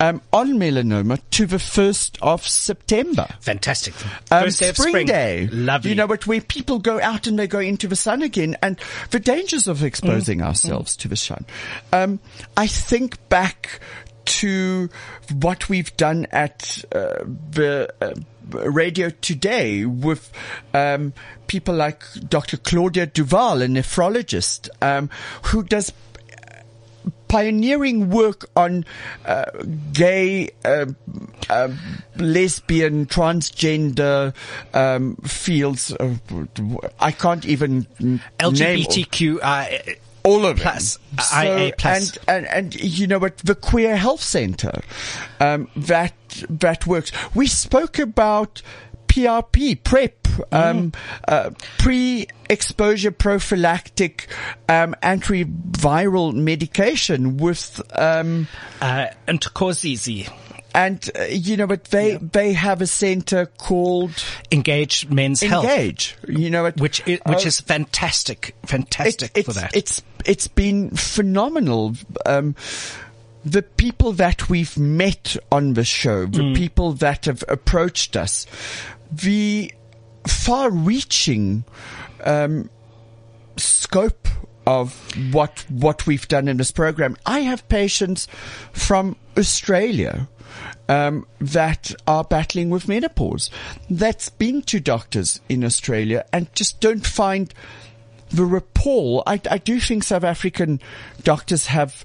[0.00, 3.26] um, on melanoma to the first of September.
[3.40, 3.94] Fantastic.
[4.30, 5.06] Um, First day of spring, spring.
[5.06, 5.48] day.
[5.52, 5.90] Lovely.
[5.90, 8.78] You know, but where people go out and they go into the sun again and
[9.10, 10.44] the dangers of exposing Mm.
[10.46, 11.44] ourselves to the sun.
[11.92, 12.20] Um,
[12.56, 13.80] I think back
[14.26, 14.88] to
[15.40, 18.14] what we've done at uh, the uh,
[18.50, 20.32] radio today with
[20.74, 21.12] um,
[21.46, 22.56] people like Dr.
[22.56, 25.10] Claudia Duval, a nephrologist, um,
[25.44, 25.92] who does
[27.28, 28.84] pioneering work on
[29.24, 29.44] uh,
[29.92, 30.86] gay, uh,
[31.50, 31.68] uh,
[32.16, 34.34] lesbian, transgender
[34.74, 35.92] um, fields.
[35.92, 36.16] Uh,
[37.00, 39.98] I can't even name LGBTQI.
[40.26, 41.46] All of plus, them.
[41.46, 42.18] IA plus.
[42.28, 43.38] And, and, and you know what?
[43.38, 44.82] The Queer Health Center,
[45.40, 46.14] um, that,
[46.50, 47.12] that works.
[47.34, 48.62] We spoke about
[49.08, 50.92] PRP, PrEP, um,
[51.26, 54.28] uh, pre-exposure prophylactic,
[54.68, 58.48] um, antiviral medication with, um,
[58.82, 59.06] Uh,
[60.76, 64.12] and uh, you know, but they, they have a center called
[64.52, 65.64] Engage Men's Health.
[65.64, 66.16] Engage.
[66.28, 69.74] You know, it, Which is, which uh, is fantastic, fantastic it's, for that.
[69.74, 71.94] It's it's been phenomenal.
[72.26, 72.54] Um,
[73.44, 76.56] the people that we've met on the show, the Mm.
[76.56, 78.44] people that have approached us,
[79.10, 79.72] the
[80.26, 81.64] far-reaching
[82.24, 82.68] um,
[83.56, 84.28] scope
[84.66, 84.92] of
[85.32, 87.16] what what we've done in this program.
[87.24, 88.26] I have patients
[88.72, 90.28] from Australia
[90.88, 93.50] um, that are battling with menopause,
[93.90, 97.52] that's been to doctors in Australia and just don't find
[98.30, 99.22] the rapport.
[99.26, 100.80] I, I do think South African
[101.22, 102.04] doctors have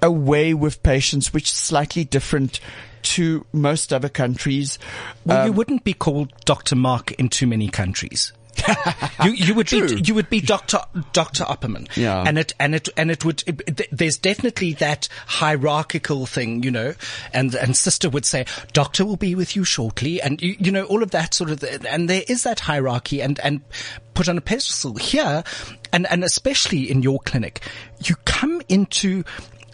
[0.00, 2.60] a way with patients which is slightly different
[3.02, 4.78] to most other countries.
[5.24, 6.76] well, you Um, wouldn't be called Dr.
[6.76, 8.32] Mark in too many countries.
[9.24, 9.88] you, you would True.
[9.88, 10.78] be you would be Doctor
[11.12, 12.22] Doctor Opperman, Yeah.
[12.26, 13.42] and it and it and it would.
[13.46, 16.94] It, there's definitely that hierarchical thing, you know,
[17.32, 20.84] and and Sister would say, "Doctor will be with you shortly," and you, you know
[20.84, 23.60] all of that sort of, and there is that hierarchy, and and
[24.14, 25.42] put on a pedestal here,
[25.92, 27.60] and and especially in your clinic,
[28.04, 29.24] you come into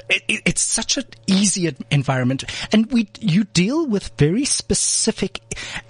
[0.09, 5.41] it, it- it's such an easy environment and we, you deal with very specific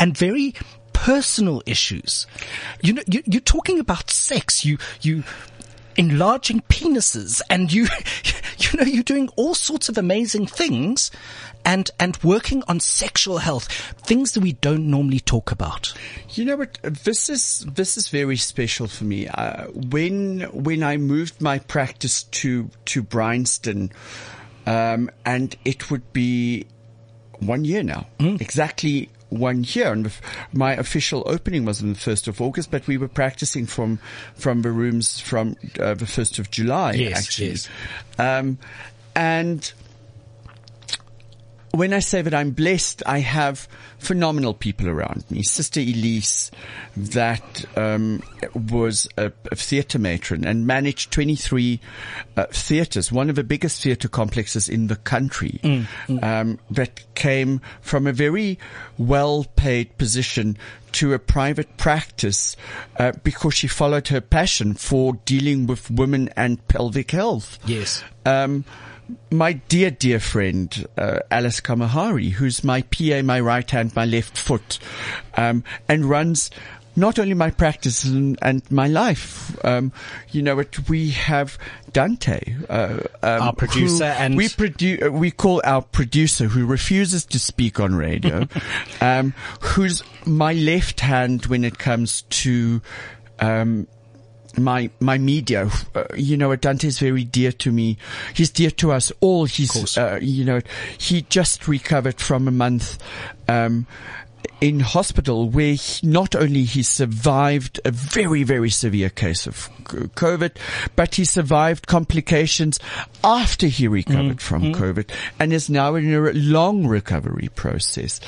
[0.01, 0.55] and very
[1.05, 2.27] personal issues.
[2.83, 4.65] You know, you, you're talking about sex.
[4.65, 5.23] You, you,
[5.97, 7.87] enlarging penises and you,
[8.59, 11.13] you know, you're doing all sorts of amazing things
[11.65, 13.67] and, and working on sexual health,
[14.03, 15.95] things that we don't normally talk about.
[16.31, 16.79] You know what?
[16.83, 19.29] This is this is very special for me.
[19.29, 23.93] Uh, when when I moved my practice to to Bryanston,
[24.67, 26.67] um, and it would be
[27.39, 28.07] one year now,
[28.41, 29.93] exactly one year.
[29.93, 30.11] And
[30.53, 33.99] my official opening was on the first of August, but we were practicing from
[34.35, 36.93] from the rooms from uh, the first of July.
[36.93, 37.69] Yes, actually, yes.
[38.19, 38.59] Um,
[39.15, 39.73] and
[41.73, 45.43] when I say that I'm blessed, I have phenomenal people around me.
[45.43, 46.51] Sister Elise,
[46.97, 48.23] that um,
[48.55, 51.81] was a, a theatre matron and managed 23
[52.37, 55.61] uh, theatres, one of the biggest theatre complexes in the country,
[56.23, 58.59] Um, that came from a very
[58.97, 60.57] well-paid position
[60.93, 62.57] to a private practice
[62.99, 67.59] uh, because she followed her passion for dealing with women and pelvic health.
[67.67, 68.03] Yes.
[68.25, 68.65] Um,
[69.31, 74.37] my dear, dear friend, uh, Alice Kamahari, who's my PA, my right hand, my left
[74.37, 74.79] foot,
[75.37, 76.51] um, and runs
[76.97, 79.57] not only my practice and, and my life.
[79.65, 79.93] Um,
[80.31, 81.57] you know, it, we have
[81.93, 87.25] Dante, uh, um, Our producer and- we produ- uh, we call our producer who refuses
[87.27, 88.49] to speak on radio,
[89.01, 92.83] um, who's my left hand when it comes to,
[93.39, 93.87] um,
[94.63, 95.71] my my media.
[95.95, 97.97] Uh, you know, Dante is very dear to me.
[98.35, 99.45] He's dear to us all.
[99.45, 100.61] He's uh, you know
[100.99, 102.99] he just recovered from a month.
[103.49, 103.87] Um,
[104.61, 110.57] in hospital where he, not only he survived a very, very severe case of COVID,
[110.97, 112.81] but he survived complications
[113.23, 118.21] after he recovered from COVID and is now in a long recovery process.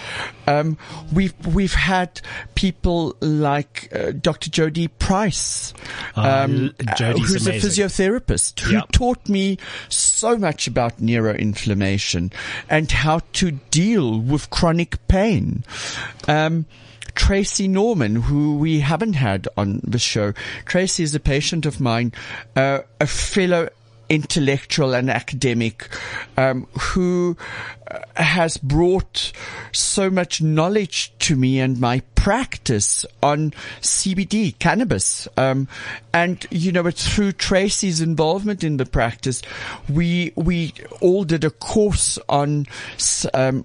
[0.47, 0.79] Um,
[1.13, 2.21] we've, we've had
[2.55, 4.51] people like uh, Dr.
[4.51, 5.75] Jody Price,
[6.17, 8.93] Ah, um, Jodie's who's a physiotherapist who Yep.
[8.93, 12.33] taught me so much about neuroinflammation
[12.69, 15.65] and how to deal with chronic pain.
[16.29, 16.67] Um,
[17.15, 20.33] Tracy Norman, who we haven't had on the show.
[20.65, 22.13] Tracy is a patient of mine,
[22.55, 23.69] uh, a fellow
[24.11, 25.89] intellectual and academic
[26.37, 27.37] um, who
[27.91, 29.33] uh, has brought
[29.73, 35.29] so much knowledge to me and my practice on CBD, cannabis.
[35.37, 35.69] Um,
[36.13, 39.43] and, you know, through Tracy's involvement in the practice,
[39.89, 42.67] we, we all did a course on,
[43.33, 43.65] um,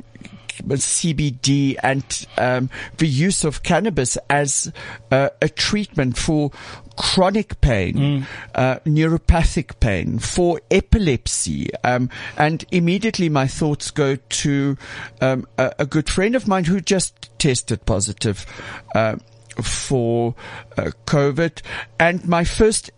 [0.63, 4.71] CBD and um, the use of cannabis as
[5.11, 6.51] uh, a treatment for
[6.97, 8.25] chronic pain, mm.
[8.55, 11.73] uh, neuropathic pain, for epilepsy.
[11.83, 14.77] Um, and immediately my thoughts go to
[15.21, 18.45] um, a, a, good friend of mine who just tested positive.
[18.93, 19.17] Uh,
[19.61, 20.35] for
[20.77, 21.61] uh, COVID.
[21.99, 22.91] And my first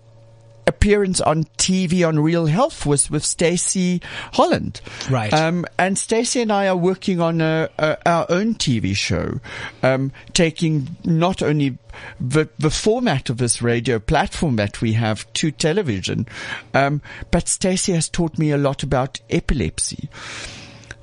[0.67, 4.01] appearance on TV on Real Health was with Stacey
[4.33, 4.81] Holland.
[5.09, 5.33] Right.
[5.33, 9.39] Um, and Stacey and I are working on a, a, our own TV show,
[9.81, 11.77] um, taking not only
[12.19, 16.27] the, the format of this radio platform that we have to television,
[16.73, 17.01] um,
[17.31, 20.09] but Stacey has taught me a lot about epilepsy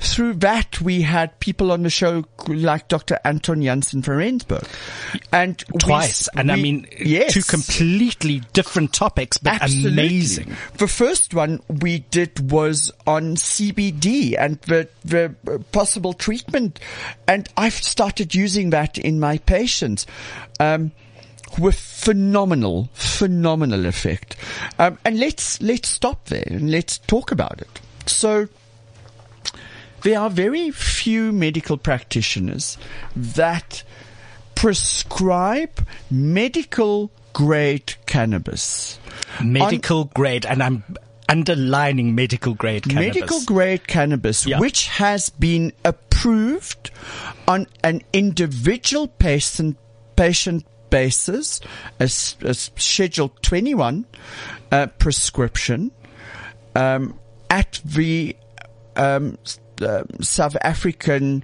[0.04, 3.18] through that, we had people on the show like Dr.
[3.24, 4.64] Anton Janse van Rensburg.
[5.32, 6.28] And twice.
[6.34, 7.32] We, and we, I mean, yes.
[7.32, 9.92] two completely different topics, but Absolutely.
[9.92, 10.56] amazing.
[10.78, 15.34] The first one we did was on CBD and the, the
[15.72, 16.80] possible treatment.
[17.26, 20.06] And I've started using that in my patients.
[20.60, 20.92] Um,
[21.58, 24.36] with phenomenal, phenomenal effect.
[24.78, 27.80] Um, and let's, let's stop there and let's talk about it.
[28.06, 28.48] So,
[30.04, 32.78] there are very few medical practitioners
[33.16, 33.82] that
[34.54, 38.98] prescribe medical grade cannabis.
[39.42, 40.84] Medical On, grade, and I'm
[41.28, 43.14] underlining medical grade cannabis.
[43.14, 44.60] Medical grade cannabis, yeah.
[44.60, 46.90] which has been approved
[47.48, 49.76] on an individual patient
[50.16, 51.60] patient basis
[51.98, 54.06] as, as Schedule 21
[54.70, 55.90] uh, prescription
[56.76, 57.18] um,
[57.50, 58.36] at the
[58.96, 59.36] um,
[59.80, 61.42] uh, South African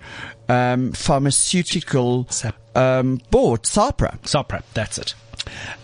[0.48, 2.28] um, Pharmaceutical
[2.74, 4.20] um, Board, SAHPRA.
[4.22, 5.14] SAHPRA, that's it.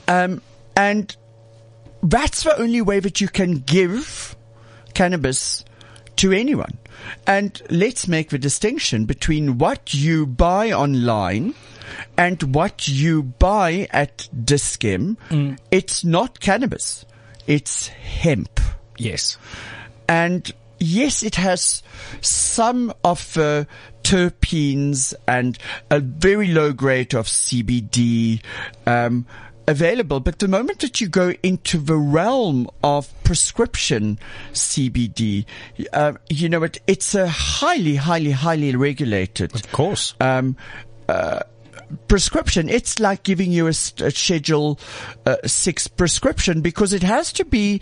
[0.09, 0.43] Um,
[0.77, 1.17] and
[2.03, 4.37] that's the only way that you can give
[4.95, 5.65] cannabis
[6.17, 6.79] to anyone.
[7.27, 11.55] And let's make the distinction between what you buy online
[12.17, 15.17] and what you buy at Dis-Chem.
[15.29, 15.59] Mm.
[15.71, 17.05] It's not cannabis.
[17.47, 18.61] It's hemp.
[18.99, 19.37] Yes.
[20.09, 21.83] And yes, it has
[22.21, 23.67] some of the
[24.03, 25.59] terpenes and
[25.91, 28.41] a very low grade of CBD,
[28.87, 29.27] um,
[29.67, 30.21] available.
[30.21, 34.19] But the moment that you go into the realm of prescription
[34.53, 35.45] CBD,
[35.93, 39.55] uh, you know, it, it's a highly, highly, highly regulated.
[39.55, 40.15] Of course.
[40.21, 40.57] Um,
[41.09, 41.41] uh,
[42.09, 42.69] prescription.
[42.69, 44.79] It's like giving you a, a schedule
[45.25, 47.81] uh, six prescription because it has to be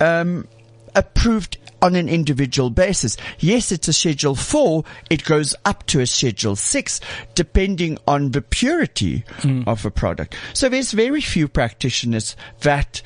[0.00, 0.46] um,
[0.94, 3.16] approved on an individual basis.
[3.38, 4.84] Yes, it's a schedule four.
[5.10, 7.00] It goes up to a schedule six,
[7.34, 9.66] depending on the purity mm.
[9.66, 10.36] of a product.
[10.54, 13.02] So there's very few practitioners that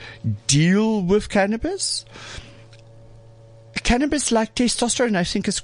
[0.47, 2.05] deal with cannabis.
[3.83, 5.63] Cannabis, like testosterone, I think is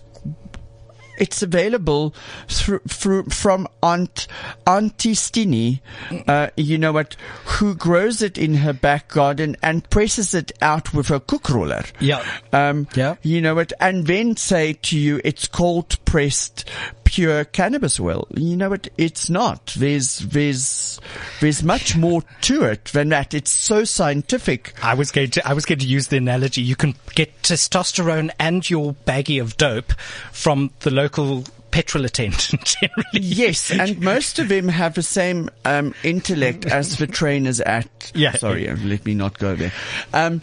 [1.18, 2.14] it's available
[2.48, 4.26] through, through from Aunt
[4.66, 5.80] Auntie Stini,
[6.26, 10.94] uh, you know what, who grows it in her back garden and presses it out
[10.94, 11.84] with her cook roller.
[12.00, 12.24] Yeah.
[12.52, 13.16] Um, yeah.
[13.22, 16.68] You know what, and then say to you, it's cold pressed
[17.08, 18.28] pure cannabis oil.
[18.34, 18.86] You know what?
[18.98, 19.74] It's not.
[19.78, 21.00] There's, there's,
[21.40, 23.32] there's much more to it than that.
[23.32, 24.74] It's so scientific.
[24.82, 26.60] I was going to, I was going to use the analogy.
[26.60, 29.92] You can get testosterone and your baggie of dope
[30.32, 32.76] from the local petrol attendant.
[33.14, 38.12] Yes, and most of them have the same um, intellect as the trainers at.
[38.14, 38.32] Yeah.
[38.32, 39.72] Sorry, let me not go there.
[40.12, 40.42] Um,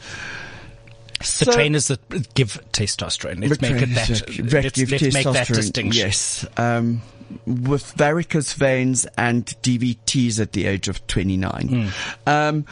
[1.19, 3.47] the trainers that give testosterone.
[3.47, 4.07] Let's make it that.
[4.07, 6.05] that let's, let's make that distinction.
[6.07, 6.45] Yes.
[6.57, 7.01] Um,
[7.45, 11.51] with varicose veins and DVTs at the age of 29.
[11.51, 11.91] Mm.
[12.27, 12.65] Um,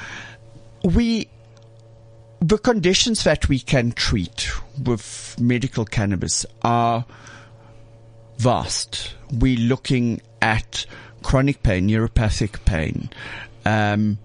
[0.84, 1.30] we,
[2.40, 4.52] the conditions that we can treat
[4.84, 7.06] with medical cannabis are
[8.38, 9.16] vast.
[9.32, 10.86] We're looking at
[11.24, 13.10] chronic pain, neuropathic pain,
[13.66, 14.18] um,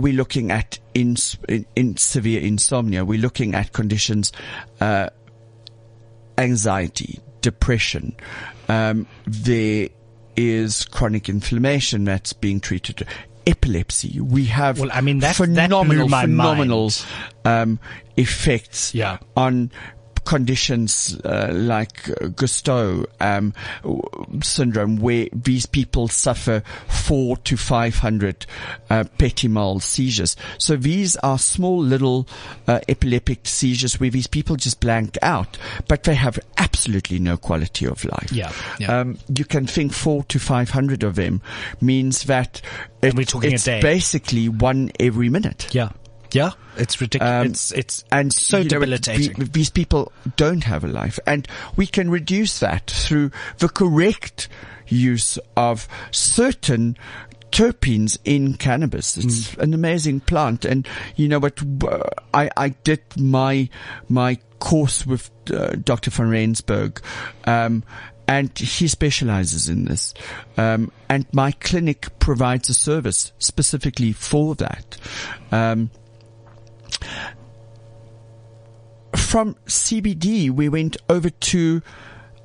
[0.00, 1.16] we're looking at in,
[1.48, 3.04] in, in, severe insomnia.
[3.04, 4.32] We're looking at conditions,
[4.80, 5.10] uh,
[6.38, 8.16] anxiety, depression.
[8.68, 9.88] Um, there
[10.36, 13.06] is chronic inflammation that's being treated.
[13.46, 14.20] Epilepsy.
[14.20, 16.90] We have well, I mean, that, phenomenal, that phenomenal
[17.44, 17.80] um,
[18.16, 19.18] effects yeah.
[19.36, 19.70] on
[20.24, 23.52] conditions uh, like uh, Gastaut um,
[24.42, 28.46] syndrome, where these people suffer four to five hundred
[28.88, 30.36] uh, petit mal seizures.
[30.58, 32.28] So these are small little
[32.66, 35.58] uh, epileptic seizures where these people just blank out,
[35.88, 38.32] but they have absolutely no quality of life.
[38.32, 39.00] Yeah, yeah.
[39.00, 41.42] Um, you can think four to five hundred of them
[41.80, 42.60] means that
[43.02, 45.68] it, we're talking a it's basically one every minute.
[45.72, 45.90] Yeah.
[46.32, 46.52] Yeah.
[46.76, 47.32] It's ridiculous.
[47.40, 49.32] Um, it's, it's and so you know, debilitating.
[49.38, 54.48] the- these people don't have a life, and we can reduce that through the correct
[54.86, 56.96] use of certain
[57.52, 59.16] terpenes in cannabis.
[59.16, 59.60] It's Hmm.
[59.60, 61.60] an amazing plant, and you know what?
[62.32, 63.68] I I did my
[64.08, 66.10] my course with uh, Dr.
[66.10, 67.00] van Rensburg.
[67.44, 67.82] Um,
[68.28, 70.14] and he specializes in this.
[70.56, 74.96] Um, and my clinic provides a service specifically for that.
[75.50, 75.90] Um,
[79.16, 81.82] from CBD, we went over to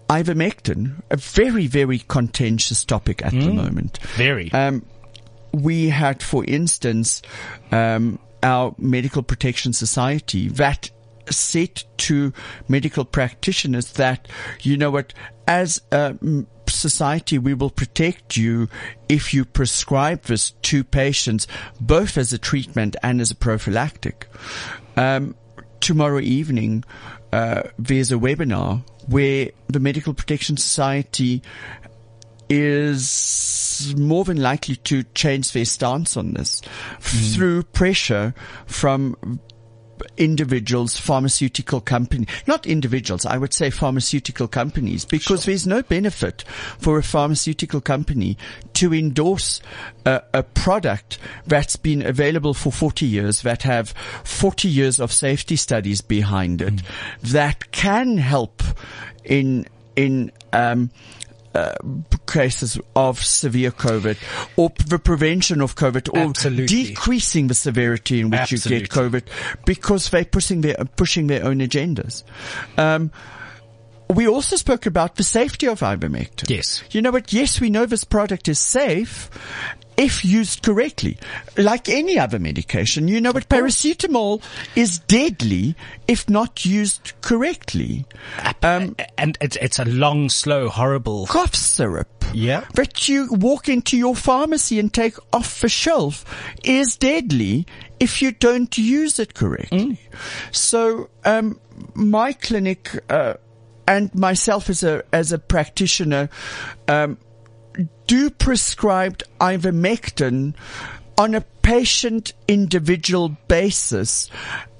[0.09, 3.97] ivermectin, a very, very contentious topic at the moment.
[4.15, 4.51] Very.
[4.51, 4.85] Um,
[5.51, 7.21] we had, for instance,
[7.71, 10.91] um, our Medical Protection Society that
[11.31, 12.33] said to
[12.67, 14.27] medical practitioners that,
[14.61, 15.13] you know what,
[15.47, 16.45] as a mm,
[16.89, 18.69] society, we will protect you
[19.09, 21.47] if you prescribe this to patients,
[21.81, 24.27] both as a treatment and as a prophylactic.
[24.95, 25.35] Um,
[25.79, 26.83] tomorrow evening,
[27.33, 31.41] uh, there's a webinar where the Medical Protection Society
[32.49, 36.61] is more than likely to change their stance on this
[36.99, 38.35] through pressure
[38.67, 39.39] from
[40.17, 46.43] individuals, pharmaceutical company, not individuals, I would say pharmaceutical companies, because there's no benefit
[46.77, 48.37] for a pharmaceutical company
[48.73, 49.61] to endorse
[50.05, 53.89] a, a product that's been available for 40 years, that have
[54.23, 56.81] 40 years of safety studies behind it,
[57.21, 58.61] that can help
[59.23, 59.65] in,
[59.95, 60.89] in, um,
[61.55, 61.75] uh,
[62.27, 64.17] cases of severe COVID
[64.57, 66.65] or p- the prevention of COVID or Absolutely.
[66.65, 69.23] decreasing the severity in which you get COVID
[69.65, 72.23] because they're pushing their, pushing their own agendas.
[72.77, 73.11] Um,
[74.09, 76.49] we also spoke about the safety of ivermectin.
[76.49, 76.83] Yes.
[76.91, 77.33] You know what?
[77.33, 79.29] Yes, we know this product is safe
[79.97, 81.17] if used correctly.
[81.57, 83.49] Like any other medication, you know what?
[83.49, 84.41] Paracetamol
[84.75, 85.75] is deadly
[86.07, 88.05] if not used correctly.
[88.61, 91.25] Um, and it's, it's a long, slow, horrible.
[91.27, 92.65] cough syrup Yeah.
[92.73, 96.25] that you walk into your pharmacy and take off the shelf
[96.63, 97.65] is deadly
[97.99, 99.99] if you don't use it correctly.
[100.51, 101.59] So, um,
[101.93, 103.35] my clinic, uh,
[103.87, 106.29] and myself as a, as a practitioner,
[106.87, 107.17] um,
[108.07, 110.53] do prescribed ivermectin
[111.17, 114.29] on a patient individual basis.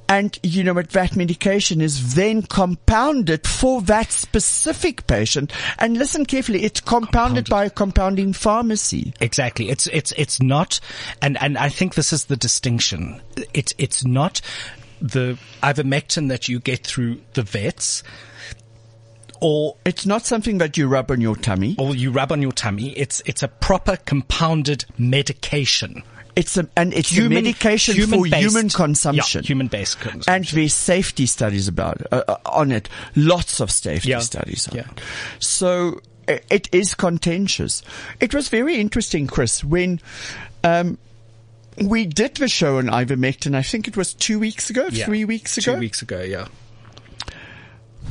[0.08, 5.52] And you know what, that medication is then compounded for that specific patient.
[5.80, 9.14] And listen carefully, it's compounded, by a compounding pharmacy.
[9.20, 9.70] Exactly.
[9.70, 10.80] It's, it's, it's not,
[11.24, 13.20] and, and I think this is the distinction.
[13.54, 14.41] It's, it's not
[15.02, 18.04] the ivermectin that you get through the vets
[19.42, 21.76] or It's not something that you rub on your tummy.
[21.78, 22.92] or you rub on your tummy.
[22.98, 26.04] It's it's a proper compounded medication.
[26.36, 29.42] It's a, and it's a medication for human-based- human consumption.
[29.42, 30.34] Yeah, human based consumption.
[30.34, 32.90] and there's safety studies about uh, uh, on it.
[33.16, 34.20] Lots of safety Yeah.
[34.20, 34.82] studies on Yeah.
[34.92, 35.02] it.
[35.40, 37.84] So it is contentious.
[38.20, 40.02] It was very interesting, Chris, when
[40.66, 40.98] um,
[41.78, 43.56] we did the show on ivermectin.
[43.56, 45.06] I think it was two weeks ago, Yeah.
[45.06, 45.76] three weeks ago.
[45.76, 46.48] Two weeks ago, yeah.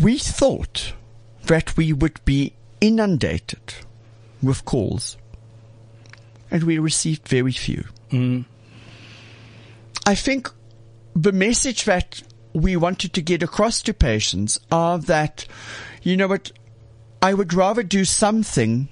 [0.00, 0.94] We thought
[1.46, 3.74] that we would be inundated
[4.42, 5.16] with calls,
[6.50, 7.84] and we received very few.
[10.06, 10.50] I think
[11.16, 12.22] the message that
[12.52, 15.46] we wanted to get across to patients are that,
[16.02, 16.52] you know what,
[17.20, 18.88] I would rather do something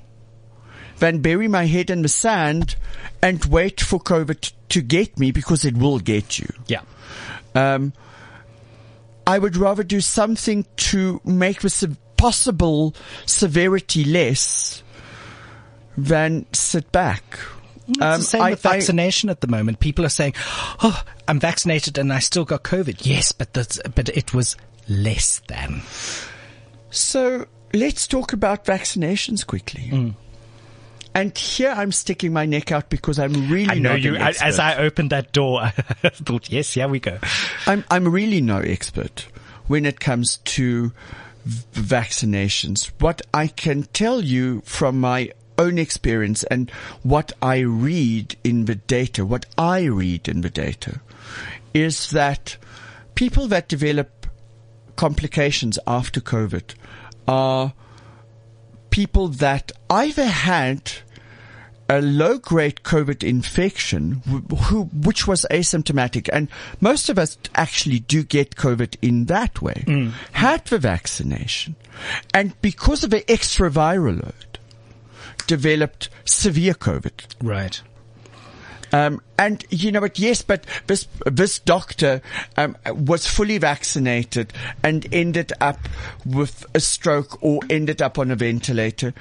[0.98, 2.76] than bury my head in the sand
[3.22, 6.48] and wait for COVID to get me because it will get you.
[6.66, 6.82] Yeah.
[7.54, 7.92] Um,
[9.26, 11.70] I would rather do something to make the
[12.22, 12.94] possible
[13.26, 14.82] severity less
[15.98, 17.24] than sit back.
[17.88, 19.80] It's the same Um, I- with I- vaccination at the moment.
[19.80, 20.34] People are saying,
[20.82, 24.56] "Oh, I'm vaccinated and I still got COVID." Yes, but that's, but it was
[24.88, 25.82] less than.
[26.90, 29.88] So let's talk about vaccinations quickly.
[29.92, 30.14] Mm.
[31.14, 34.16] And here I'm sticking my neck out because I'm really I know you.
[34.16, 35.60] I, as I opened that door,
[36.04, 37.18] I thought, "Yes, here we go."
[37.66, 39.26] I'm I'm really no expert
[39.66, 40.92] when it comes to
[41.46, 42.92] vaccinations.
[42.98, 46.70] What I can tell you from my own experience and
[47.02, 51.00] what I read in the data, what I read in the data,
[51.74, 52.56] is that
[53.14, 54.26] people that develop
[54.96, 56.74] complications after COVID
[57.26, 57.72] are
[58.90, 60.92] people that either had
[61.92, 64.22] a low grade COVID infection,
[64.68, 66.48] who, which was asymptomatic, and
[66.80, 70.12] most of us actually do get COVID in that way, mm.
[70.32, 71.76] had the vaccination,
[72.32, 74.58] and because of the extra viral load,
[75.46, 77.34] developed severe COVID.
[77.42, 77.82] Right.
[78.92, 80.18] Um, and you know what?
[80.18, 82.20] Yes, but this this doctor
[82.56, 85.78] um, was fully vaccinated and ended up
[86.26, 89.14] with a stroke or ended up on a ventilator.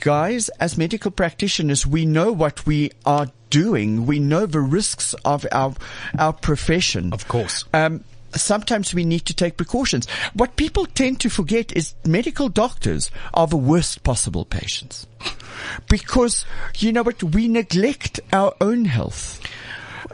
[0.00, 4.06] Guys, as medical practitioners, we know what we are doing.
[4.06, 5.74] We know the risks of our
[6.18, 7.12] our profession.
[7.12, 7.64] Of course.
[7.72, 8.04] Um,
[8.34, 10.08] sometimes we need to take precautions.
[10.34, 15.06] What people tend to forget is medical doctors are the worst possible patients
[15.88, 16.44] because
[16.78, 17.22] you know what?
[17.22, 19.40] We neglect our own health.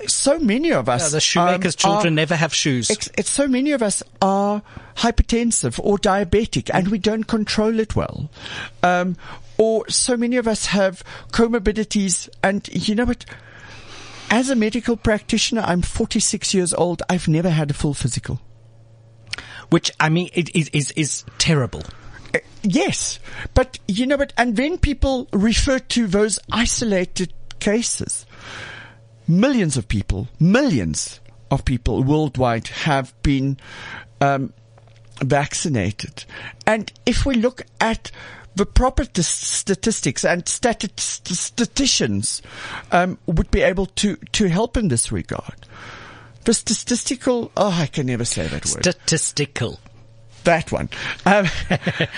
[0.06, 1.02] So many of us.
[1.02, 2.90] Yeah, the shoemaker's um, children are, never have shoes.
[2.90, 4.62] It's, it's so many of us are
[4.96, 8.30] hypertensive or diabetic and we don't control it well.
[8.82, 9.16] Um,
[9.56, 13.24] or so many of us have comorbidities and you know what?
[14.30, 17.02] As a medical practitioner, I'm 46 years old.
[17.08, 18.40] I've never had a full physical.
[19.70, 21.82] Which, I mean, it is, is, is terrible.
[22.62, 23.18] Yes,
[23.52, 24.32] but you know what?
[24.36, 28.26] And then people refer to those isolated cases.
[29.28, 31.20] Millions of people, millions
[31.50, 33.58] of people worldwide have been
[34.20, 34.52] um,
[35.22, 36.24] vaccinated.
[36.66, 38.10] And if we look at
[38.56, 42.42] the proper t- statistics and stati- statisticians
[42.92, 45.66] um, would be able to, to help in this regard.
[46.44, 48.84] The statistical, oh, I can never say that word.
[48.84, 49.80] Statistical.
[50.44, 50.90] That one.
[51.24, 51.46] Um,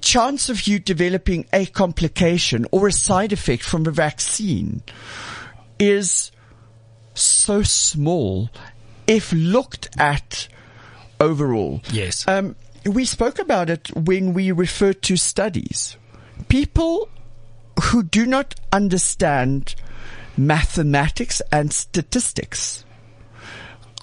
[0.00, 4.82] chance of you developing a complication or a side effect from a vaccine
[5.78, 6.30] is
[7.14, 8.50] so small
[9.06, 10.48] if looked at
[11.20, 11.80] overall.
[11.92, 12.26] Yes.
[12.26, 15.96] Um, we spoke about it when we referred to studies.
[16.48, 17.08] People
[17.84, 19.74] who do not understand
[20.36, 22.84] mathematics and statistics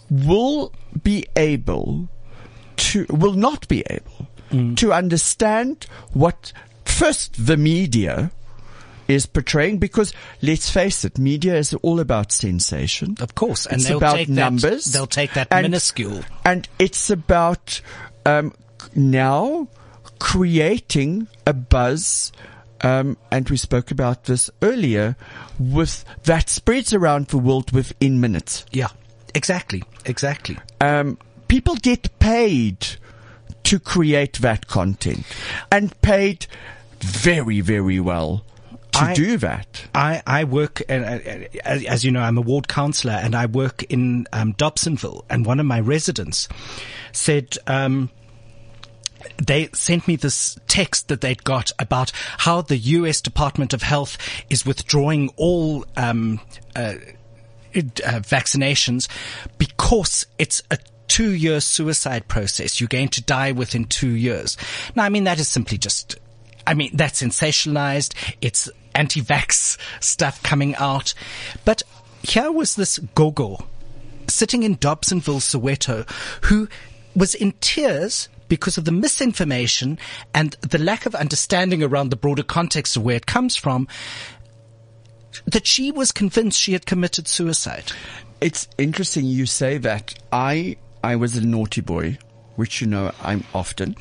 [0.10, 0.72] will
[1.04, 2.10] be able
[2.78, 4.78] to, will not be able mm.
[4.78, 6.54] to understand what
[6.86, 8.32] first the media
[9.08, 13.16] is portraying because let's face it, media is all about sensation.
[13.20, 13.66] Of course.
[13.66, 14.86] And it's about numbers.
[14.86, 16.24] That, they'll take that and, minuscule.
[16.46, 17.82] And it's about,
[18.26, 18.54] um,
[18.96, 19.68] now
[20.20, 22.32] creating a buzz
[22.82, 25.16] um, and we spoke about this earlier,
[25.60, 28.66] with that spreads around the world within minutes.
[28.72, 28.90] Yeah,
[29.34, 30.58] exactly, exactly.
[30.80, 31.18] Um,
[31.48, 32.86] people get paid
[33.64, 35.26] to create that content
[35.72, 36.46] and paid
[37.00, 38.46] very, very well
[38.94, 39.84] to I, do that.
[39.94, 40.94] I, I work, uh,
[41.66, 45.60] as you know, I'm a ward councillor and I work in um, Dobsonville and one
[45.60, 46.48] of my residents
[47.12, 48.10] said, um,
[49.38, 53.22] they sent me this text that they'd got about how the U.S.
[53.22, 54.18] Department of Health
[54.50, 56.40] is withdrawing all um,
[56.76, 56.96] uh,
[57.76, 59.08] uh, vaccinations
[59.58, 62.80] because it's a two year suicide process.
[62.80, 64.58] You're going to die within two years.
[64.96, 66.16] Now, I mean, that is simply just,
[66.66, 68.14] I mean, that's sensationalized.
[68.42, 71.14] It's anti-vax stuff coming out.
[71.66, 71.84] But
[72.24, 73.68] here was this gogo
[74.28, 76.10] sitting in Dobsonville, Soweto,
[76.46, 76.68] who
[77.16, 80.00] was in tears because of the misinformation
[80.34, 83.88] and the lack of understanding around the broader context of where it comes from
[85.46, 87.92] that she was convinced she had committed suicide.
[88.42, 90.14] It's interesting you say that.
[90.32, 92.18] I I was a naughty boy,
[92.56, 93.96] which you know I'm often.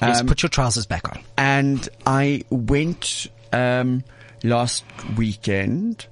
[0.00, 1.22] Yes, um, put your trousers back on.
[1.36, 4.04] And I went um,
[4.42, 4.84] last
[5.16, 6.06] weekend,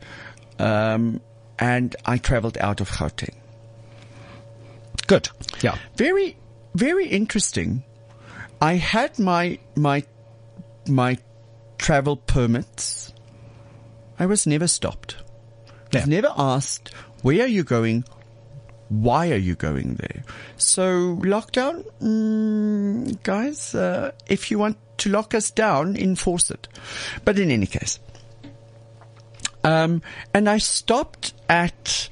[0.59, 1.21] um,
[1.59, 3.35] and I travelled out of Gauteng.
[5.07, 5.31] Good.
[5.63, 5.77] Yeah.
[5.97, 6.37] Very,
[6.79, 7.83] very interesting.
[8.61, 10.05] I had my my
[10.87, 11.19] my
[11.77, 13.13] travel permits.
[14.19, 15.17] I was never stopped.
[15.93, 18.05] Was never asked, where are you going?
[18.89, 20.23] Why are you going there?
[20.57, 26.69] So lockdown, mm, guys, uh, if you want to lock us down, enforce it.
[27.25, 28.01] But in any case,
[29.65, 30.03] um,
[30.35, 32.09] and I stopped at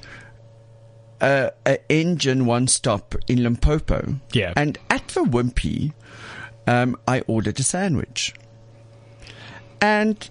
[1.21, 4.15] uh, an Engen one stop in Limpopo.
[4.33, 4.53] Yeah.
[4.55, 5.93] And at the Wimpy,
[6.65, 8.33] um, I ordered a sandwich.
[9.81, 10.29] And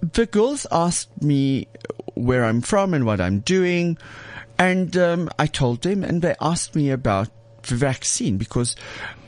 [0.00, 1.68] the girls asked me
[2.14, 3.98] where I'm from and what I'm doing.
[4.58, 7.30] And um, I told them, and they asked me about
[7.62, 8.76] the vaccine because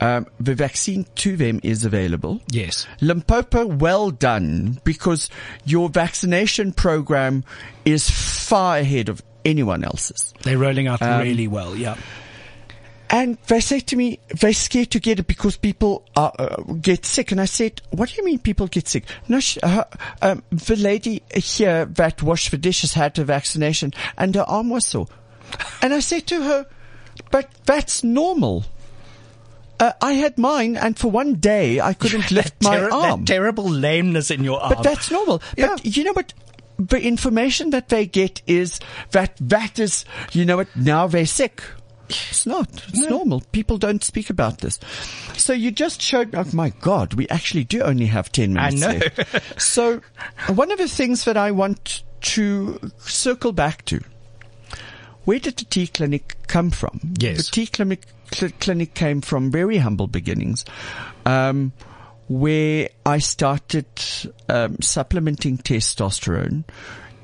[0.01, 2.41] um, the vaccine to them is available.
[2.51, 2.85] Yes.
[3.01, 5.29] Limpopo, well done because
[5.65, 7.43] your vaccination program
[7.85, 10.33] is far ahead of anyone else's.
[10.41, 11.75] They're rolling out um, really well.
[11.75, 11.95] Yeah.
[13.09, 17.05] And they say to me, they're scared to get it because people are, uh, get
[17.05, 17.31] sick.
[17.31, 19.05] And I said, what do you mean people get sick?
[19.27, 19.83] No, she, uh,
[20.21, 24.87] um, the lady here that washed the dishes had a vaccination and her arm was
[24.87, 25.07] sore.
[25.81, 26.65] And I said to her,
[27.31, 28.65] but that's normal.
[29.79, 33.25] Uh, I had mine, and for one day I couldn't lift my arm.
[33.25, 34.73] That terrible lameness in your arm.
[34.75, 35.41] But that's normal.
[35.57, 35.67] Yeah.
[35.67, 36.33] But you know what?
[36.77, 38.79] The information that they get is
[39.11, 40.75] that that is, you know what?
[40.75, 41.63] Now they're sick.
[42.09, 42.69] It's not.
[42.89, 43.41] It's normal.
[43.51, 44.79] People don't speak about this.
[45.37, 48.83] So you just showed, oh my God, we actually do only have 10 minutes.
[48.83, 49.39] I know.
[49.57, 50.01] so
[50.53, 54.01] one of the things that I want to circle back to,
[55.23, 56.99] where did the T clinic come from?
[57.17, 57.49] Yes.
[57.49, 60.65] The T clinic, cl- clinic came from very humble beginnings.
[61.25, 61.73] Um,
[62.27, 63.85] where I started
[64.49, 66.63] um, supplementing testosterone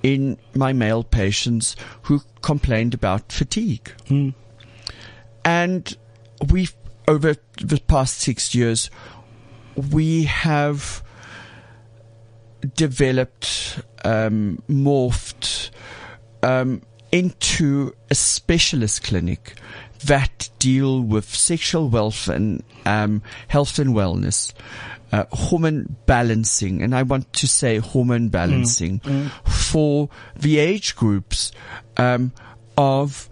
[0.03, 3.91] in my male patients who complained about fatigue.
[5.43, 5.97] And
[6.51, 6.75] we've,
[7.07, 8.89] over the past six years,
[9.91, 11.03] we have
[12.75, 15.71] developed, um, morphed,
[16.43, 16.81] um,
[17.11, 19.55] into a specialist clinic
[20.05, 24.53] that deal with sexual wealth and um, health and wellness,
[25.11, 28.99] uh, hormone balancing, and I want to say hormone balancing
[29.45, 31.51] for the age groups
[31.97, 32.31] um,
[32.77, 33.29] of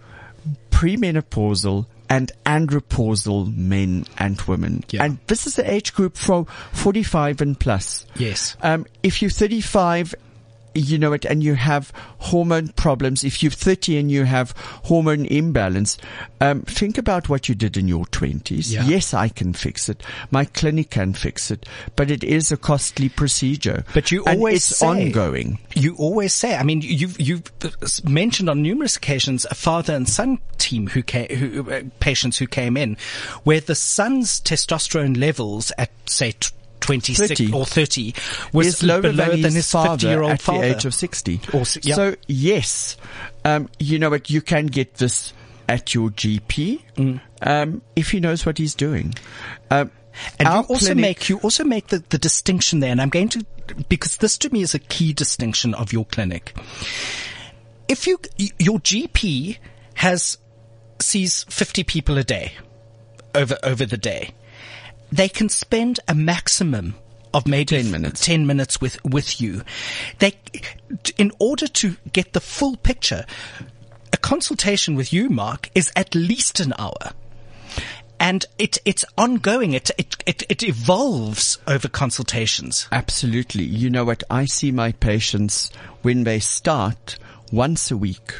[0.70, 4.82] premenopausal and andropausal men and women.
[4.90, 5.04] Yeah.
[5.04, 8.04] And this is the age group from 45 and plus.
[8.16, 8.56] Yes.
[8.62, 10.14] Um, if you're 35,
[10.74, 14.52] you know it, and you have hormone problems, if you're 30 and you have
[14.84, 15.98] hormone imbalance,
[16.40, 18.72] um, think about what you did in your 20s.
[18.72, 18.84] Yeah.
[18.84, 20.02] Yes, I can fix it.
[20.30, 21.66] My clinic can fix it,
[21.96, 23.84] but it is a costly procedure.
[23.94, 25.58] But you always it's say- ongoing.
[25.74, 27.50] You always say, I mean, you've, you've
[28.04, 32.46] mentioned on numerous occasions a father and son team who came, who, uh, patients who
[32.46, 32.96] came in
[33.44, 36.50] where the son's testosterone levels at, say, t-
[36.80, 37.52] 26 30.
[37.52, 38.14] or 30
[38.52, 40.58] was is lower below than, his, his 50 father year old at father.
[40.60, 41.40] the age of 60.
[41.52, 41.94] Or yeah.
[41.94, 42.96] So yes,
[43.44, 45.32] um, you know what, you can get this
[45.68, 47.20] at your GP, Mm.
[47.42, 49.14] um, if he knows what he's doing.
[49.70, 49.90] Um,
[50.38, 53.28] And you also clinic- make you also make the, the distinction there, and I'm going
[53.30, 53.44] to
[53.88, 56.52] because this to me is a key distinction of your clinic.
[57.88, 58.18] If you
[58.58, 59.58] your GP
[59.94, 60.38] has
[61.00, 62.52] sees 50 people a day
[63.34, 64.30] over over the day,
[65.10, 66.94] they can spend a maximum
[67.32, 68.24] of maybe 10 minutes.
[68.24, 69.62] 10 minutes with with you.
[70.18, 70.34] They
[71.16, 73.24] in order to get the full picture,
[74.12, 77.12] a consultation with you, Mark, is at least an hour
[78.20, 79.72] and it it's ongoing.
[79.72, 82.86] It it it, it evolves over consultations.
[82.92, 83.64] Absolutely.
[83.64, 84.22] You know what?
[84.30, 87.18] I see my patients when they start
[87.50, 88.34] once a week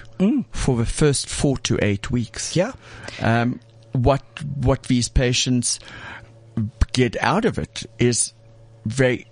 [0.53, 2.53] for the first four to eight weeks.
[2.53, 2.57] Mm.
[2.57, 2.73] Yeah.
[3.21, 3.61] Um,
[3.93, 4.23] what
[4.57, 5.81] what these patients
[6.93, 8.33] get out of it is
[8.85, 9.27] they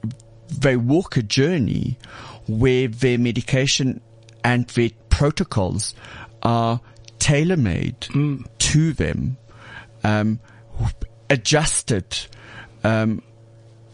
[0.48, 1.98] they walk a journey
[2.46, 4.00] where their medication
[4.42, 5.94] and their protocols
[6.42, 6.80] are
[7.18, 8.00] tailor made
[8.58, 9.36] to them,
[10.04, 10.40] um,
[11.28, 12.06] adjusted
[12.84, 13.22] um,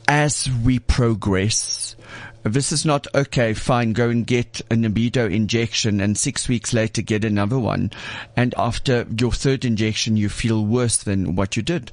[0.06, 1.96] as we progress.
[2.44, 7.00] This is not okay, fine, go and get a libido injection and six weeks later
[7.00, 7.90] get another one.
[8.36, 11.90] And after your third injection, you feel worse than what you did.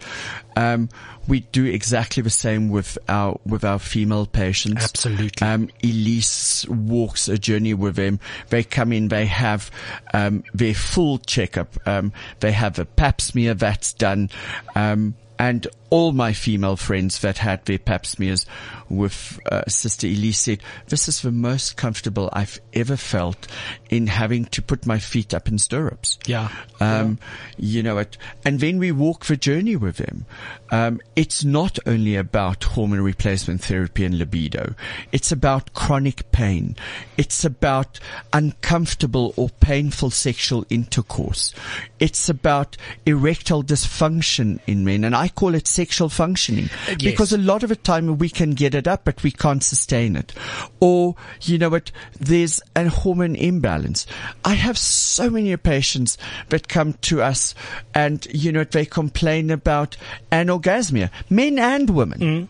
[0.58, 0.90] Um,
[1.26, 4.84] we do exactly the same with our, with our female patients.
[4.84, 5.48] Absolutely.
[5.48, 8.20] Um, Elise walks a journey with them.
[8.50, 9.72] They come in, they have,
[10.14, 11.76] um, their full checkup.
[11.88, 14.30] Um, they have a pap smear that's done.
[14.76, 18.46] Um, and all my female friends that had their pap smears
[18.90, 23.48] with uh, Sister Elise said, this is the most comfortable I've ever felt
[23.90, 26.18] in having to put my feet up in stirrups.
[26.26, 26.50] Yeah.
[26.80, 27.20] Um,
[27.58, 28.18] you know it.
[28.44, 30.26] And then we walk the journey with them.
[30.72, 34.76] Um, it's not only about hormone replacement therapy and libido.
[35.12, 36.76] It's about chronic pain.
[37.18, 38.00] It's about
[38.34, 41.54] uncomfortable or painful sexual intercourse.
[42.00, 45.04] It's about erectile dysfunction in men.
[45.04, 46.98] And I call it sexual functioning yes.
[47.02, 50.16] because a lot of the time we can get it up, but we can't sustain
[50.16, 50.32] it.
[50.80, 54.06] Or, you know what, there's a hormone imbalance.
[54.46, 56.20] I have so many patients
[56.50, 57.56] that come to us
[57.96, 59.98] and, you know, they complain about
[60.32, 62.50] anorgasmia, men and women.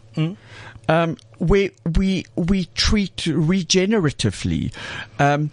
[0.90, 4.74] Um, where we, we treat regeneratively.
[5.20, 5.52] Um,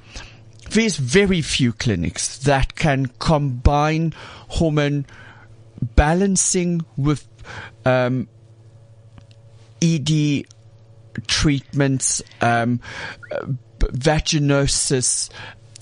[0.71, 4.15] there's very few clinics that can combine
[4.49, 5.07] hormone
[5.95, 7.29] balancing with
[7.85, 8.29] um,
[9.83, 10.45] ED
[11.27, 12.81] treatments, um,
[13.79, 15.31] vaginosis,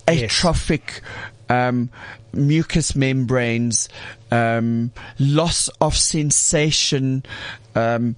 [0.09, 0.23] Yes.
[0.31, 1.03] atrophic
[1.49, 1.91] um,
[2.33, 3.89] mucous membranes,
[4.31, 7.25] um, loss of sensation,
[7.75, 8.17] um,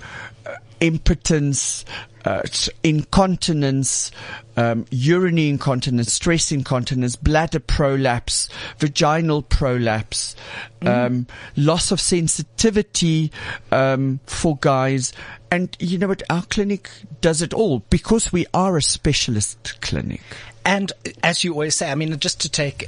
[0.81, 1.85] impotence,
[2.25, 2.43] uh,
[2.83, 4.11] incontinence,
[4.57, 8.49] um, urinary incontinence, stress incontinence, bladder prolapse,
[8.79, 10.37] vaginal prolapse,
[10.83, 11.27] um,
[11.57, 13.31] loss of sensitivity
[13.73, 15.13] um, for guys.
[15.51, 16.23] And you know what?
[16.29, 20.23] Our clinic does it all because we are a specialist clinic.
[20.65, 22.87] And as you always say, I mean, just to take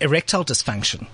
[0.00, 1.06] erectile dysfunction.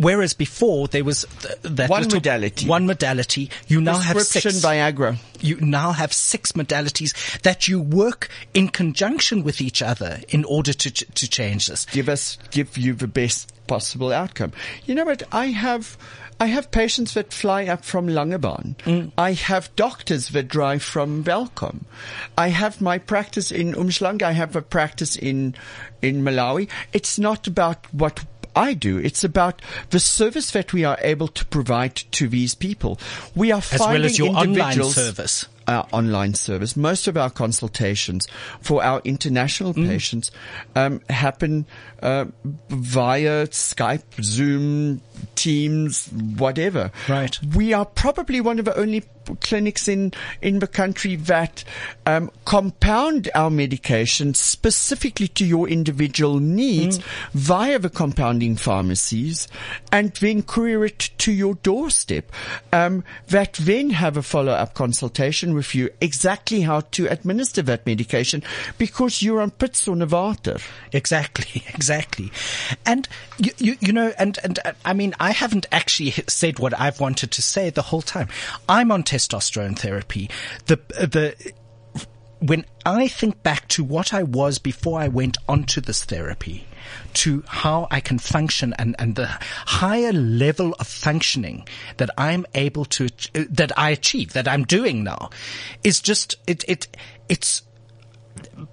[0.00, 2.66] Whereas before there was th- that One modality.
[2.66, 3.50] one modality.
[3.68, 4.46] You now have six.
[4.60, 5.16] Viagra.
[5.40, 10.72] you now have six modalities that you work in conjunction with each other in order
[10.72, 11.84] to ch- to change this.
[11.86, 14.52] give us give you the best possible outcome.
[14.86, 15.22] You know what?
[15.32, 15.96] I have
[16.42, 18.74] I have patients that fly up from Langebaan.
[18.86, 19.12] Mm.
[19.18, 21.84] I have doctors that drive from Belcom.
[22.38, 24.22] I have my practice in Umhlanga.
[24.22, 25.54] I have a practice in
[26.00, 26.68] in Malawi.
[26.94, 28.24] It's not about what
[28.56, 28.98] I do.
[28.98, 32.98] It's about the service that we are able to provide to these people.
[33.34, 35.46] We are As finding well as your online individuals- service.
[35.70, 36.76] Our online service.
[36.76, 38.26] Most of our consultations
[38.60, 39.86] for our international Mm.
[39.88, 40.30] patients
[40.74, 41.64] um, happen
[42.02, 42.24] uh,
[42.70, 45.00] via Skype, Zoom,
[45.34, 46.08] Teams,
[46.38, 46.90] whatever.
[47.08, 47.38] Right.
[47.54, 49.04] We are probably one of the only
[49.40, 50.12] clinics in
[50.42, 51.62] in the country that
[52.06, 57.02] um, compound our medication specifically to your individual needs Mm.
[57.34, 59.46] via the compounding pharmacies,
[59.92, 62.24] and then courier it to your doorstep.
[62.72, 67.84] Um, that then have a follow up consultation with you exactly how to administer that
[67.84, 68.42] medication
[68.78, 70.62] because you're on pits or Novartis.
[70.92, 72.32] Exactly, exactly.
[72.86, 73.06] And
[73.36, 76.98] you, you, you know, and, and uh, I mean, I haven't actually said what I've
[76.98, 78.28] wanted to say the whole time.
[78.70, 80.30] I'm on testosterone therapy.
[80.64, 81.52] The, uh, the,
[82.38, 86.66] when I think back to what I was before I went onto this therapy,
[87.14, 91.66] to how I can function and, and the higher level of functioning
[91.96, 95.30] that I'm able to, uh, that I achieve, that I'm doing now,
[95.84, 96.88] is just, it, it,
[97.28, 97.62] it's,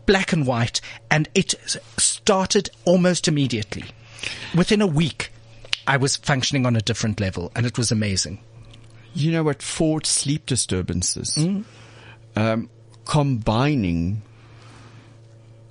[0.05, 1.55] black and white, and it
[1.97, 3.85] started almost immediately.
[4.55, 5.31] Within a week,
[5.85, 8.39] I was functioning on a different level, and it was amazing.
[9.13, 9.61] You know what?
[9.61, 11.37] For sleep disturbances,
[12.35, 12.69] um,
[13.05, 14.21] combining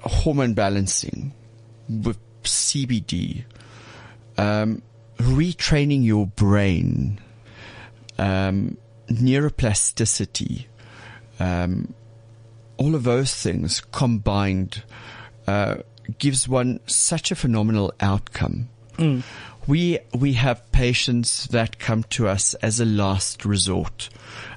[0.00, 1.32] hormone balancing
[1.88, 3.44] with CBD,
[4.38, 4.82] um,
[5.18, 7.20] retraining your brain,
[8.18, 8.76] um,
[9.08, 10.66] neuroplasticity,
[11.38, 11.94] um,
[12.76, 14.82] all of those things combined
[15.46, 15.76] uh,
[16.18, 18.68] gives one such a phenomenal outcome.
[19.66, 24.08] We we have patients that come to us as a last resort.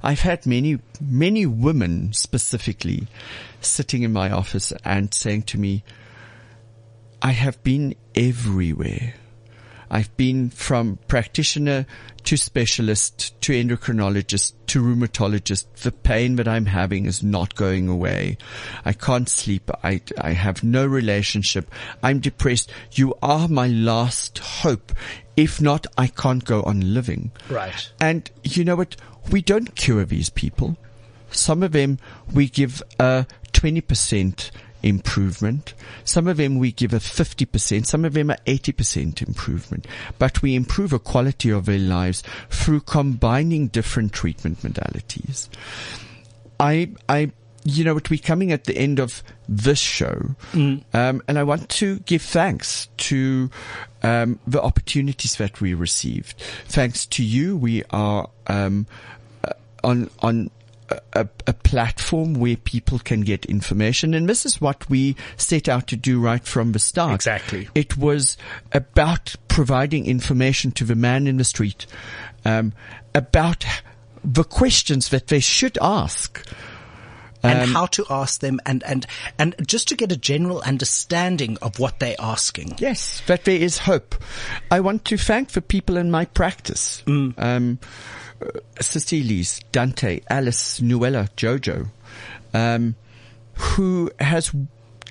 [0.03, 3.07] I've had many many women specifically
[3.59, 5.83] sitting in my office and saying to me,
[7.21, 9.15] "I have been everywhere."
[9.91, 11.85] I've been from practitioner
[12.25, 15.65] to specialist to endocrinologist to rheumatologist.
[15.81, 18.37] The pain that I'm having is not going away.
[18.85, 19.71] I can't sleep.
[19.83, 21.73] I, I have no relationship.
[22.03, 22.71] I'm depressed.
[22.91, 24.93] You are my last hope.
[25.35, 27.31] If not, I can't go on living.
[27.49, 27.91] Right.
[27.99, 28.95] And you know what?
[29.31, 30.77] We don't cure these people.
[31.31, 31.99] Some of them
[32.31, 34.51] we give uh, a 20%
[34.83, 35.73] improvement.
[36.03, 37.85] Some of them we give a 50%.
[37.85, 39.87] Some of them are 80% improvement.
[40.17, 45.49] But we improve the quality of their lives through combining different treatment modalities.
[46.59, 47.31] I, I,
[47.63, 50.35] you know what, we're coming at the end of this show,
[50.93, 53.49] um, and I want to give thanks to
[54.03, 56.39] um, the opportunities that we received.
[56.65, 58.87] Thanks to you, we are um,
[59.43, 59.53] uh,
[59.83, 60.51] on on
[61.13, 65.87] a, a platform where people can get information, and this is what we set out
[65.87, 67.15] to do right from the start.
[67.15, 67.67] Exactly.
[67.75, 68.37] It was
[68.71, 71.85] about providing information to the man in the street
[72.45, 72.73] um,
[73.13, 73.65] about
[74.23, 76.45] the questions that they should ask.
[77.41, 81.57] And Um, how to ask them, and, and, and just to get a general understanding
[81.61, 82.75] of what they're asking.
[82.79, 84.15] Yes, that there is hope.
[84.69, 87.01] I want to thank the people in my practice.
[87.07, 87.87] Um, uh,
[88.79, 91.89] Cecilis, Dante, Alice, Nuella, Jojo,
[92.53, 92.95] um,
[93.53, 94.51] who has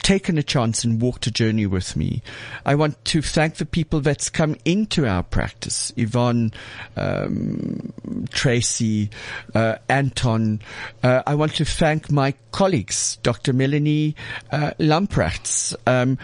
[0.08, 2.22] taken a chance and walked a journey with me.
[2.64, 5.92] I want to thank the people that's come into our practice.
[5.98, 6.52] Yvonne,
[6.96, 7.92] um,
[8.30, 9.10] Tracy,
[9.54, 10.62] uh, Anton.
[11.02, 13.52] Uh, I want to thank my colleagues, Dr.
[13.52, 14.16] Melanie
[14.50, 16.16] uh, Lamprechts, um,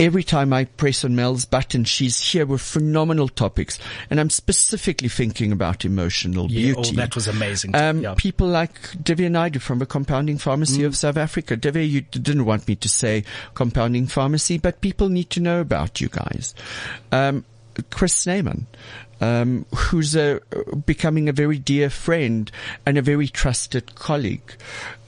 [0.00, 3.78] every time I press on Mel's button, she's here with phenomenal topics.
[4.10, 6.90] And I'm specifically thinking about emotional Yeah, beauty.
[6.92, 7.76] oh, that was amazing.
[7.76, 8.14] Um, Yeah.
[8.16, 10.86] People like Divya Naidu from the Compounding Pharmacy Mm.
[10.86, 11.56] of South Africa.
[11.56, 13.22] Divya, you didn't want me to say
[13.54, 16.54] Compounding Pharmacy, but people need to know about you guys.
[17.12, 17.44] Um,
[17.82, 18.66] Chris Sneyman,
[19.20, 20.40] um, who's a,
[20.86, 22.50] becoming a very dear friend
[22.86, 24.54] and a very trusted colleague.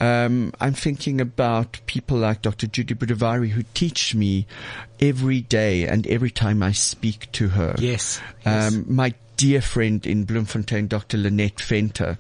[0.01, 2.67] Um, I'm thinking about people like Dr.
[2.67, 4.47] Judy Budavari who teach me
[5.01, 7.75] every day and every time I speak to her.
[7.79, 8.75] Yes, yes.
[8.75, 11.19] Um, my dear friend in Bloemfontein, Dr.
[11.19, 12.17] Lynette Fenter,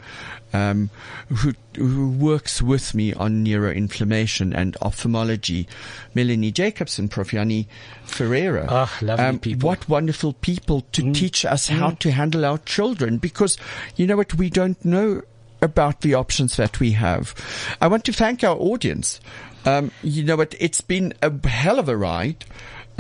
[0.53, 0.91] um,
[1.29, 5.69] who, who works with me on neuroinflammation and ophthalmology,
[6.17, 7.69] Melanie Jacobson, Profiani
[8.03, 8.67] Ferreira.
[8.69, 9.61] Ah, lovely people.
[9.61, 9.63] Mm.
[9.63, 13.57] What wonderful people to teach us how to handle our children because
[13.95, 14.35] you know what?
[14.35, 15.23] We don't know
[15.61, 17.37] about the options that we have.
[17.81, 19.21] I want to thank our audience.
[19.65, 20.57] Um, you know what?
[20.59, 22.45] It's been a hell of a ride.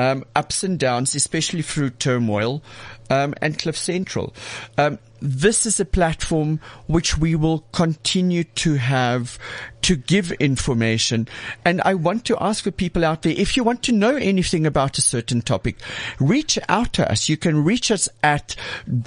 [0.03, 2.61] Um, ups and downs, especially through turmoil,
[3.09, 4.35] um, and Cliff Central.
[4.77, 9.39] Um, this is a platform which we will continue to have
[9.83, 11.29] to give information.
[11.65, 14.67] And I want to ask the people out there, if you want to know anything
[14.67, 15.77] about a certain topic,
[16.19, 17.29] reach out to us.
[17.29, 18.57] You can reach us at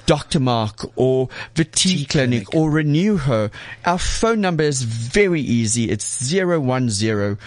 [0.06, 0.40] Dr.
[0.40, 3.50] Mark or the T, Clinic, or Renew Her.
[3.84, 5.90] Our phone number is very easy.
[5.90, 7.38] It's 010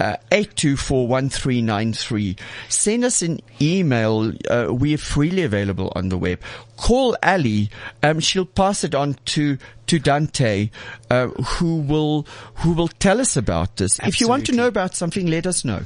[0.00, 2.38] uh, 8241393.
[2.68, 4.32] Send us an email.
[4.48, 6.40] Uh, we are freely available on the web.
[6.76, 7.70] Call Ali.
[8.02, 10.70] Um, she'll pass it on to, to Dante,
[11.10, 12.26] uh, who will,
[12.56, 13.98] who will tell us about this.
[14.00, 15.82] If you want to know about something, let us know.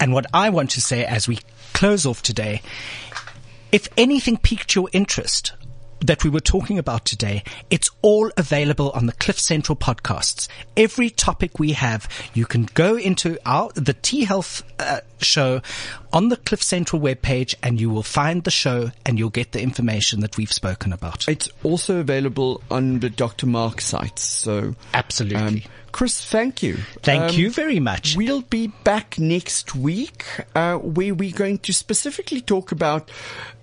[0.00, 1.38] And what I want to say as we
[1.72, 2.62] close off today,
[3.72, 5.52] if anything piqued your interest
[6.06, 10.48] that we were talking about today, it's all available on the Cliff Central podcasts.
[10.76, 15.60] Every topic we have, you can go into our, the T Health uh, show
[16.12, 19.60] on the Cliff Central webpage and you will find the show and you'll get the
[19.60, 21.28] information that we've spoken about.
[21.28, 23.46] It's also available on the Dr.
[23.46, 24.22] Mark sites.
[24.22, 25.36] So, Absolutely.
[25.38, 26.76] um, Chris, thank you.
[27.02, 28.16] Thank Um, you very much.
[28.16, 33.10] We'll be back next week, uh, where we're going to specifically talk about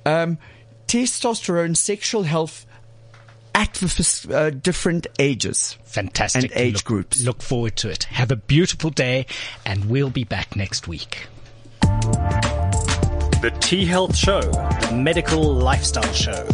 [0.05, 0.39] um,
[0.87, 2.65] testosterone, sexual health
[3.55, 5.77] at the uh, different ages.
[5.85, 6.43] Fantastic.
[6.43, 7.23] and age look, groups.
[7.23, 8.03] Look forward to it.
[8.05, 9.25] Have a beautiful day
[9.65, 11.27] and we'll be back next week.
[11.81, 16.47] The T Health Show, the medical lifestyle show.